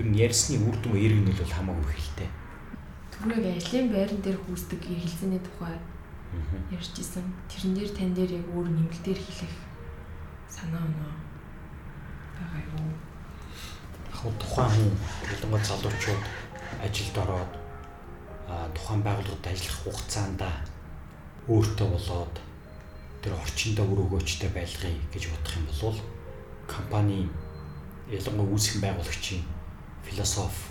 ер 0.00 0.06
нь 0.10 0.18
ярьсны 0.18 0.56
үр 0.58 0.76
дүн 0.82 0.98
эерэг 0.98 1.20
нь 1.22 1.30
бол 1.30 1.54
хамаагүй 1.54 1.92
хэлтэй. 1.94 2.30
Түрүүг 3.16 3.46
ажлын 3.56 3.88
байран 3.92 4.20
дээр 4.20 4.38
хүүсдэг 4.44 4.80
эргэлзээний 4.92 5.40
тухай 5.40 5.76
ярьж 6.70 6.94
исэн. 7.00 7.24
Тэрэн 7.48 7.72
дээр 7.74 7.90
тань 7.96 8.14
дээр 8.14 8.32
яг 8.38 8.46
өөр 8.52 8.68
нэмэлтээр 8.68 9.20
хэлэх 9.20 9.54
санаа 10.52 10.84
оноо 10.84 11.12
байгаа 12.36 12.62
юу? 12.76 12.92
Яг 14.12 14.36
тухайн 14.36 14.68
хүн 14.68 14.92
ялангуяа 15.32 15.64
залуучууд 15.64 16.24
ажилд 16.84 17.16
ороод 17.24 17.52
тухайн 18.76 19.02
байгууллагад 19.02 19.46
ажиллах 19.48 19.78
хугацаанд 19.80 20.42
өөртөө 21.48 21.88
болоод 21.96 22.34
тэр 23.22 23.32
орчиндөө 23.32 23.86
үр 23.90 24.00
өгөөчтэй 24.04 24.50
байлгая 24.52 24.94
гэж 25.12 25.24
бодох 25.32 25.56
юм 25.56 25.66
бол 25.80 25.98
компани 26.68 27.30
ялангуяа 28.12 28.52
үүсгэн 28.52 28.80
байгуулагчийн 28.84 29.44
философи 30.04 30.62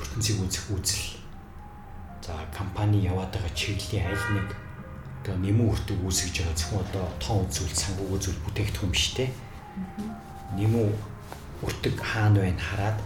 ертөнцийг 0.00 0.38
үзэх 0.40 0.64
үзэл 0.74 1.19
компани 2.54 3.04
яваад 3.04 3.30
байгаа 3.32 3.52
чиглэлийн 3.54 4.06
аль 4.10 4.26
нэг 4.36 4.48
одоо 5.20 5.36
нэмэн 5.36 5.70
үртэг 5.70 5.98
үүсгэж 6.00 6.34
байгаа 6.40 6.56
зөвхөн 6.56 6.84
одоо 6.86 7.06
тоон 7.20 7.44
үзүүл 7.46 7.76
санхүүг 7.76 8.10
үзүүл 8.16 8.44
бүтээгдэхүүн 8.44 8.92
биш 8.92 9.06
те 9.16 9.26
нэмэн 10.56 10.88
өртөг 11.62 11.96
хаана 12.00 12.40
байна 12.40 12.62
хараад 12.62 12.98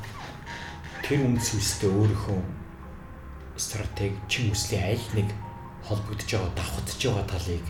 тэр 1.02 1.26
үндэс 1.26 1.50
үстэй 1.58 1.90
өөрийнхөө 1.90 2.40
стратеги 3.58 4.18
чин 4.30 4.54
үслийн 4.54 4.94
аль 4.94 5.06
нэг 5.18 5.28
холбогдож 5.84 6.30
байгаа 6.30 6.52
давхцж 6.56 7.00
байгаа 7.04 7.26
талыг 7.28 7.64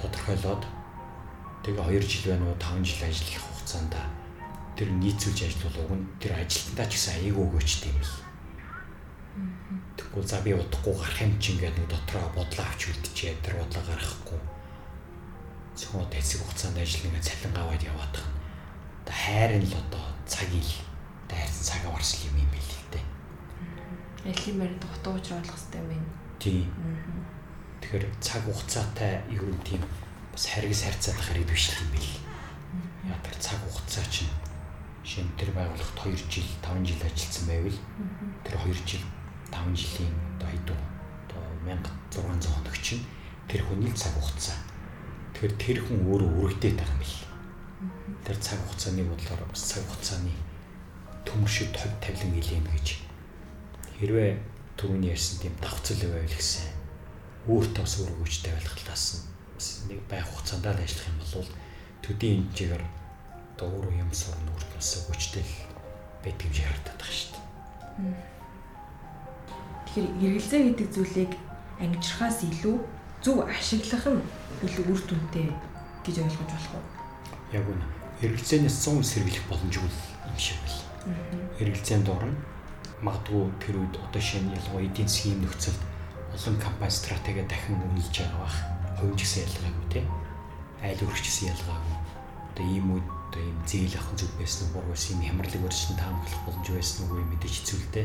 тодорхойлоод 0.00 0.62
тэгээ 1.62 1.84
2 1.84 2.10
жил 2.10 2.24
байна 2.32 2.46
уу 2.50 2.56
5 2.58 2.84
жил 2.84 3.02
ажиллах 3.06 3.44
хугацаанд 3.44 3.94
тэр 4.76 4.88
нийцүүлж 4.92 5.40
ажиллах 5.46 5.76
уг 5.84 5.92
нь 5.96 6.06
тэр 6.20 6.32
ажилтнаа 6.36 6.86
ч 6.90 6.92
гэсэн 6.96 7.14
аяг 7.16 7.36
өгөөчтэй 7.38 7.90
юм 7.94 8.00
л. 8.04 8.25
Тэгвэл 10.12 10.28
за 10.28 10.40
би 10.40 10.54
удахгүй 10.54 10.94
гарах 10.94 11.20
юм 11.22 11.34
чинь 11.42 11.58
гэдэг 11.58 11.78
нэг 11.82 11.88
дотроо 11.90 12.26
бодлоо 12.34 12.66
авч 12.66 12.90
үлдчихээ 12.90 13.42
тэр 13.42 13.58
бодлоо 13.58 13.84
гаргахгүй. 13.84 14.40
Зөвхөн 15.76 16.08
хэсэг 16.08 16.40
хугацаанд 16.40 16.78
ажиллана 16.78 17.18
гэж 17.18 17.26
цалин 17.26 17.56
аваад 17.58 17.82
яваад 17.82 18.14
байгаа 18.14 18.36
хайр 19.26 19.58
нь 19.58 19.66
л 19.66 19.74
одоо 19.74 20.04
цагийг 20.26 20.70
дайрсан 21.26 21.64
цаг 21.66 21.82
аварсал 21.86 22.26
юм 22.30 22.38
юм 22.46 22.52
л 22.54 22.72
дээ. 22.94 23.04
Ажлын 24.30 24.58
байранд 24.62 24.84
хотоо 24.86 25.12
уучрах 25.18 25.42
хэрэгтэй 25.42 25.80
юм 25.82 25.88
байна. 25.90 26.08
Тийм. 26.38 26.66
Тэгэхээр 27.82 28.04
цаг 28.22 28.42
хугацаатай 28.46 29.12
юу 29.30 29.50
юм 29.50 29.60
тийм 29.66 29.82
бас 30.32 30.46
харгас 30.46 30.82
харьцаад 30.86 31.18
хараад 31.18 31.50
биш 31.50 31.74
юм. 31.74 31.90
Яа 33.10 33.18
тэр 33.22 33.36
цаг 33.42 33.58
хугацаа 33.66 34.06
чинь 34.06 34.30
Шинэ 35.06 35.30
тэр 35.38 35.54
байгууллагт 35.54 35.94
2 36.02 36.18
жил 36.18 36.46
5 36.62 36.82
жил 36.82 37.02
ажилласан 37.06 37.46
байвал 37.46 37.78
тэр 38.42 38.54
2 38.58 38.74
жил 38.86 39.04
5 39.50 39.74
жилийн 39.76 40.14
одоо 40.36 40.48
хэдэн 40.50 40.80
одоо 41.26 41.42
1600 41.66 42.54
хоног 42.54 42.76
чинь 42.82 43.04
тэр 43.48 43.62
хүний 43.66 43.92
цаг 43.92 44.12
хугацаа. 44.14 44.58
Тэгэхээр 45.34 45.54
тэр 45.60 45.78
хүн 45.84 46.00
өөрөө 46.06 46.30
өргөдөөд 46.42 46.76
байгаа 46.78 46.94
юм 46.94 47.02
бэл. 47.02 47.18
Тэр 48.26 48.36
цаг 48.42 48.58
хугацааны 48.64 49.02
бодлоор 49.06 49.42
бас 49.50 49.62
цаг 49.66 49.82
хугацааны 49.86 50.32
төмөршөд 51.26 51.70
тог 51.74 51.92
тавилан 52.00 52.38
илээн 52.38 52.66
гэж 52.70 52.86
хэрвээ 53.98 54.30
түрүүний 54.78 55.10
ярьсан 55.12 55.36
тийм 55.42 55.54
давцал 55.60 56.00
байвал 56.06 56.36
гэсэн 56.36 56.68
өөртөө 57.50 57.82
бас 57.82 57.94
өргөжтэй 58.02 58.52
байх 58.52 58.74
талаас 58.76 59.06
нь 59.16 59.90
нэг 59.90 60.00
байх 60.10 60.26
хугацаанд 60.28 60.66
л 60.66 60.82
ажиллах 60.82 61.08
юм 61.10 61.18
бол 61.22 61.48
төдийн 62.04 62.42
хэмжээгээр 62.50 62.84
одоо 63.56 63.68
өөрөө 63.72 63.94
юм 64.04 64.12
сурна 64.12 64.50
өөртөөс 64.52 64.90
өгчтэй 65.10 65.44
байдаг 66.22 66.46
юм 66.46 66.54
яригдаад 66.60 66.98
байгаа 67.00 67.16
шүү 67.16 67.30
дээ. 67.32 68.35
Тэгэхээр 69.96 70.28
эргэлзээ 70.28 70.60
гэдэг 70.76 70.88
зүйлийг 70.92 71.32
ангижрахаас 71.80 72.44
илүү 72.44 72.76
зөв 73.24 73.48
ашиглах 73.48 74.04
нь 74.04 74.20
илүү 74.68 74.84
үр 74.92 75.00
дүнтэй 75.08 75.48
гэж 76.04 76.16
ойлгож 76.20 76.52
болох 76.52 76.72
уу? 76.76 76.84
Яг 77.56 77.64
үнэ. 77.64 77.80
Эргэлзээнээс 78.20 78.76
100 78.76 79.00
сэргийлэх 79.00 79.48
боломжгүй 79.48 79.88
юм 79.88 80.36
шиг 80.36 80.60
байна. 80.60 81.48
Эргэлзээнд 81.64 82.12
орно. 82.12 82.36
Магадгүй 83.00 83.48
тэр 83.56 83.80
үед 83.80 83.96
одоо 83.96 84.20
шинэ 84.20 84.52
ялгаа 84.52 84.84
эдийн 84.84 85.08
засгийн 85.08 85.40
нөхцөлд 85.40 85.80
олон 86.36 86.56
компани 86.60 86.92
стратеги 86.92 87.48
дахин 87.48 87.80
үнэлж 87.80 88.12
байгаа 88.20 88.40
бах. 88.44 88.58
Хувьч 89.00 89.24
гэсэн 89.24 89.48
ялгаагүй 89.48 89.86
тий. 89.96 90.04
Айл 90.84 91.00
өргөч 91.08 91.24
гэсэн 91.24 91.56
ялгаагүй. 91.56 91.96
Одоо 92.52 92.64
ийм 92.68 92.86
үед 93.00 93.08
одоо 93.32 93.40
ийм 93.40 93.58
зээл 93.64 93.96
ахын 93.96 94.16
зүг 94.20 94.32
байсан 94.36 94.68
уу, 94.76 94.84
буруу 94.84 94.92
юм 94.92 95.24
хямралыг 95.24 95.64
өршин 95.64 95.96
таамаглах 95.96 96.44
боломж 96.44 96.68
байсан 96.68 97.08
уу 97.08 97.24
мэдээж 97.32 97.54
хэцүүлтэй. 97.64 98.04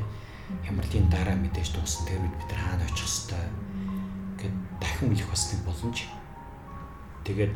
Хямралын 0.65 1.07
дараа 1.09 1.37
мэдээж 1.39 1.69
дуусна. 1.73 2.07
Тэр 2.07 2.21
үед 2.21 2.35
бид 2.37 2.49
нар 2.51 2.61
хаана 2.61 2.85
очих 2.89 3.09
хэвээр 3.09 3.53
гэд 4.39 4.55
дахин 4.81 5.11
үлэх 5.13 5.29
бас 5.29 5.43
нэг 5.53 5.61
боломж. 5.65 5.97
Тэгээд 7.25 7.53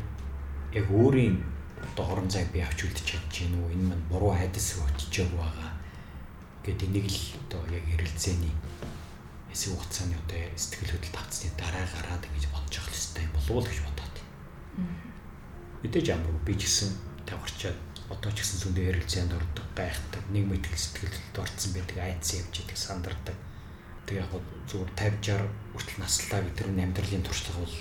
яг 0.76 0.88
өөрийн 0.92 1.36
одоо 1.82 2.06
хорон 2.06 2.30
зайг 2.30 2.52
би 2.52 2.60
авч 2.62 2.86
үлдэж 2.86 3.06
чадж 3.06 3.32
гин 3.32 3.56
үү 3.56 3.74
энэ 3.74 3.88
маань 3.90 4.06
буруу 4.10 4.34
хайдас 4.34 4.78
өчөж 4.80 5.30
байгаа 5.34 5.72
гэд 6.66 6.82
энийг 6.86 7.08
л 7.10 7.22
одоо 7.46 7.62
яг 7.74 7.86
эрэлзээний 7.94 8.54
эсэг 9.54 9.72
хугацааны 9.74 10.16
одоо 10.18 10.42
сэтгэл 10.58 10.92
хөдлөлт 10.98 11.16
тавцсны 11.16 11.50
дараа 11.56 11.86
гараад 11.86 12.24
ингэж 12.26 12.46
бодож 12.52 12.76
авах 12.78 12.92
хэрэгтэй 12.92 13.28
болов 13.32 13.52
уу 13.52 13.64
гэж 13.64 13.80
бодоод. 13.86 14.16
Мэдээж 15.84 16.06
ямар 16.10 16.34
би 16.44 16.54
ч 16.58 16.66
гэсэн 16.66 16.90
тавгарчаад 17.30 17.78
одоо 18.14 18.30
ч 18.30 18.46
гэсэн 18.46 18.60
зөндөө 18.62 18.86
эрэлзээнд 18.94 19.34
ордог 19.34 19.66
гайхдаг 19.74 20.24
нэг 20.30 20.46
мэтгэл 20.46 20.78
сэтгэл 20.78 21.10
хөдлөлт 21.10 21.42
орцсон 21.42 21.72
байдаг 21.74 21.98
айц 22.06 22.26
явж 22.38 22.54
идэг 22.62 22.78
сандардаг. 22.78 23.38
Тэг 24.06 24.22
яг 24.22 24.30
зүгээр 24.70 24.92
50 24.94 25.26
60 25.26 25.74
хүртэл 25.74 25.98
наслаа 25.98 26.40
бид 26.46 26.54
тэр 26.54 26.70
амьдралын 26.70 27.26
туршлага 27.26 27.66
бол 27.66 27.78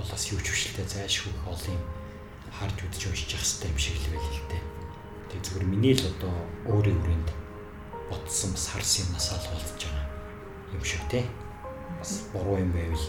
болоос 0.00 0.24
юу 0.32 0.40
ч 0.40 0.46
хүшилтэй 0.48 0.86
зайлшгүй 0.88 1.32
олон 1.44 1.76
юм 1.76 1.84
харж 2.48 2.76
үдж 2.80 3.02
уншиж 3.12 3.30
явах 3.36 3.44
хэрэгтэй 3.44 3.68
юм 3.68 3.76
шиг 3.76 3.96
л 4.00 4.08
байл 4.16 4.32
л 4.32 4.48
дээ. 4.48 4.64
Тэг 5.28 5.40
зүгээр 5.44 5.66
миний 5.68 5.92
л 5.92 6.08
одоо 6.16 6.34
өөрийн 6.72 7.00
хүрээнд 7.04 7.28
ботсон 8.08 8.50
бас 8.56 8.66
харсан 8.72 9.04
юмнаас 9.04 9.28
л 9.36 9.52
болдож 9.52 9.82
байгаа 9.84 10.06
юм 10.72 10.84
шиг 10.84 11.04
те. 11.12 11.20
Бас 12.00 12.24
буруу 12.32 12.56
юм 12.56 12.72
байвал 12.72 13.06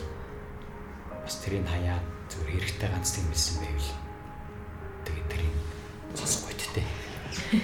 бас 1.24 1.36
тэрийг 1.40 1.64
хаяад 1.64 2.04
зүгээр 2.28 2.52
хэрэгтэй 2.68 2.90
ганц 2.92 3.10
тийм 3.16 3.28
хэлсэн 3.32 3.56
байвал 3.64 3.90
Бидний 7.48 7.64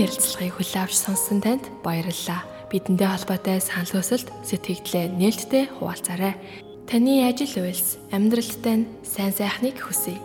ярилцлагыг 0.00 0.56
хүлээн 0.56 0.88
авч 0.88 0.96
сонссон 0.96 1.44
танд 1.44 1.68
баярлалаа. 1.84 2.48
Бидэнтэй 2.72 3.04
холбоотой 3.04 3.60
санал 3.60 4.00
хүсэлт 4.00 4.32
сэтгэгдлээ 4.48 5.12
нээлттэй 5.12 5.68
хуваалцаарай. 5.76 6.40
Таны 6.88 7.28
ажил 7.28 7.68
үйлс 7.68 8.00
амьдралттай 8.08 8.88
сайн 9.04 9.36
сайхныг 9.36 9.76
хүсье. 9.76 10.16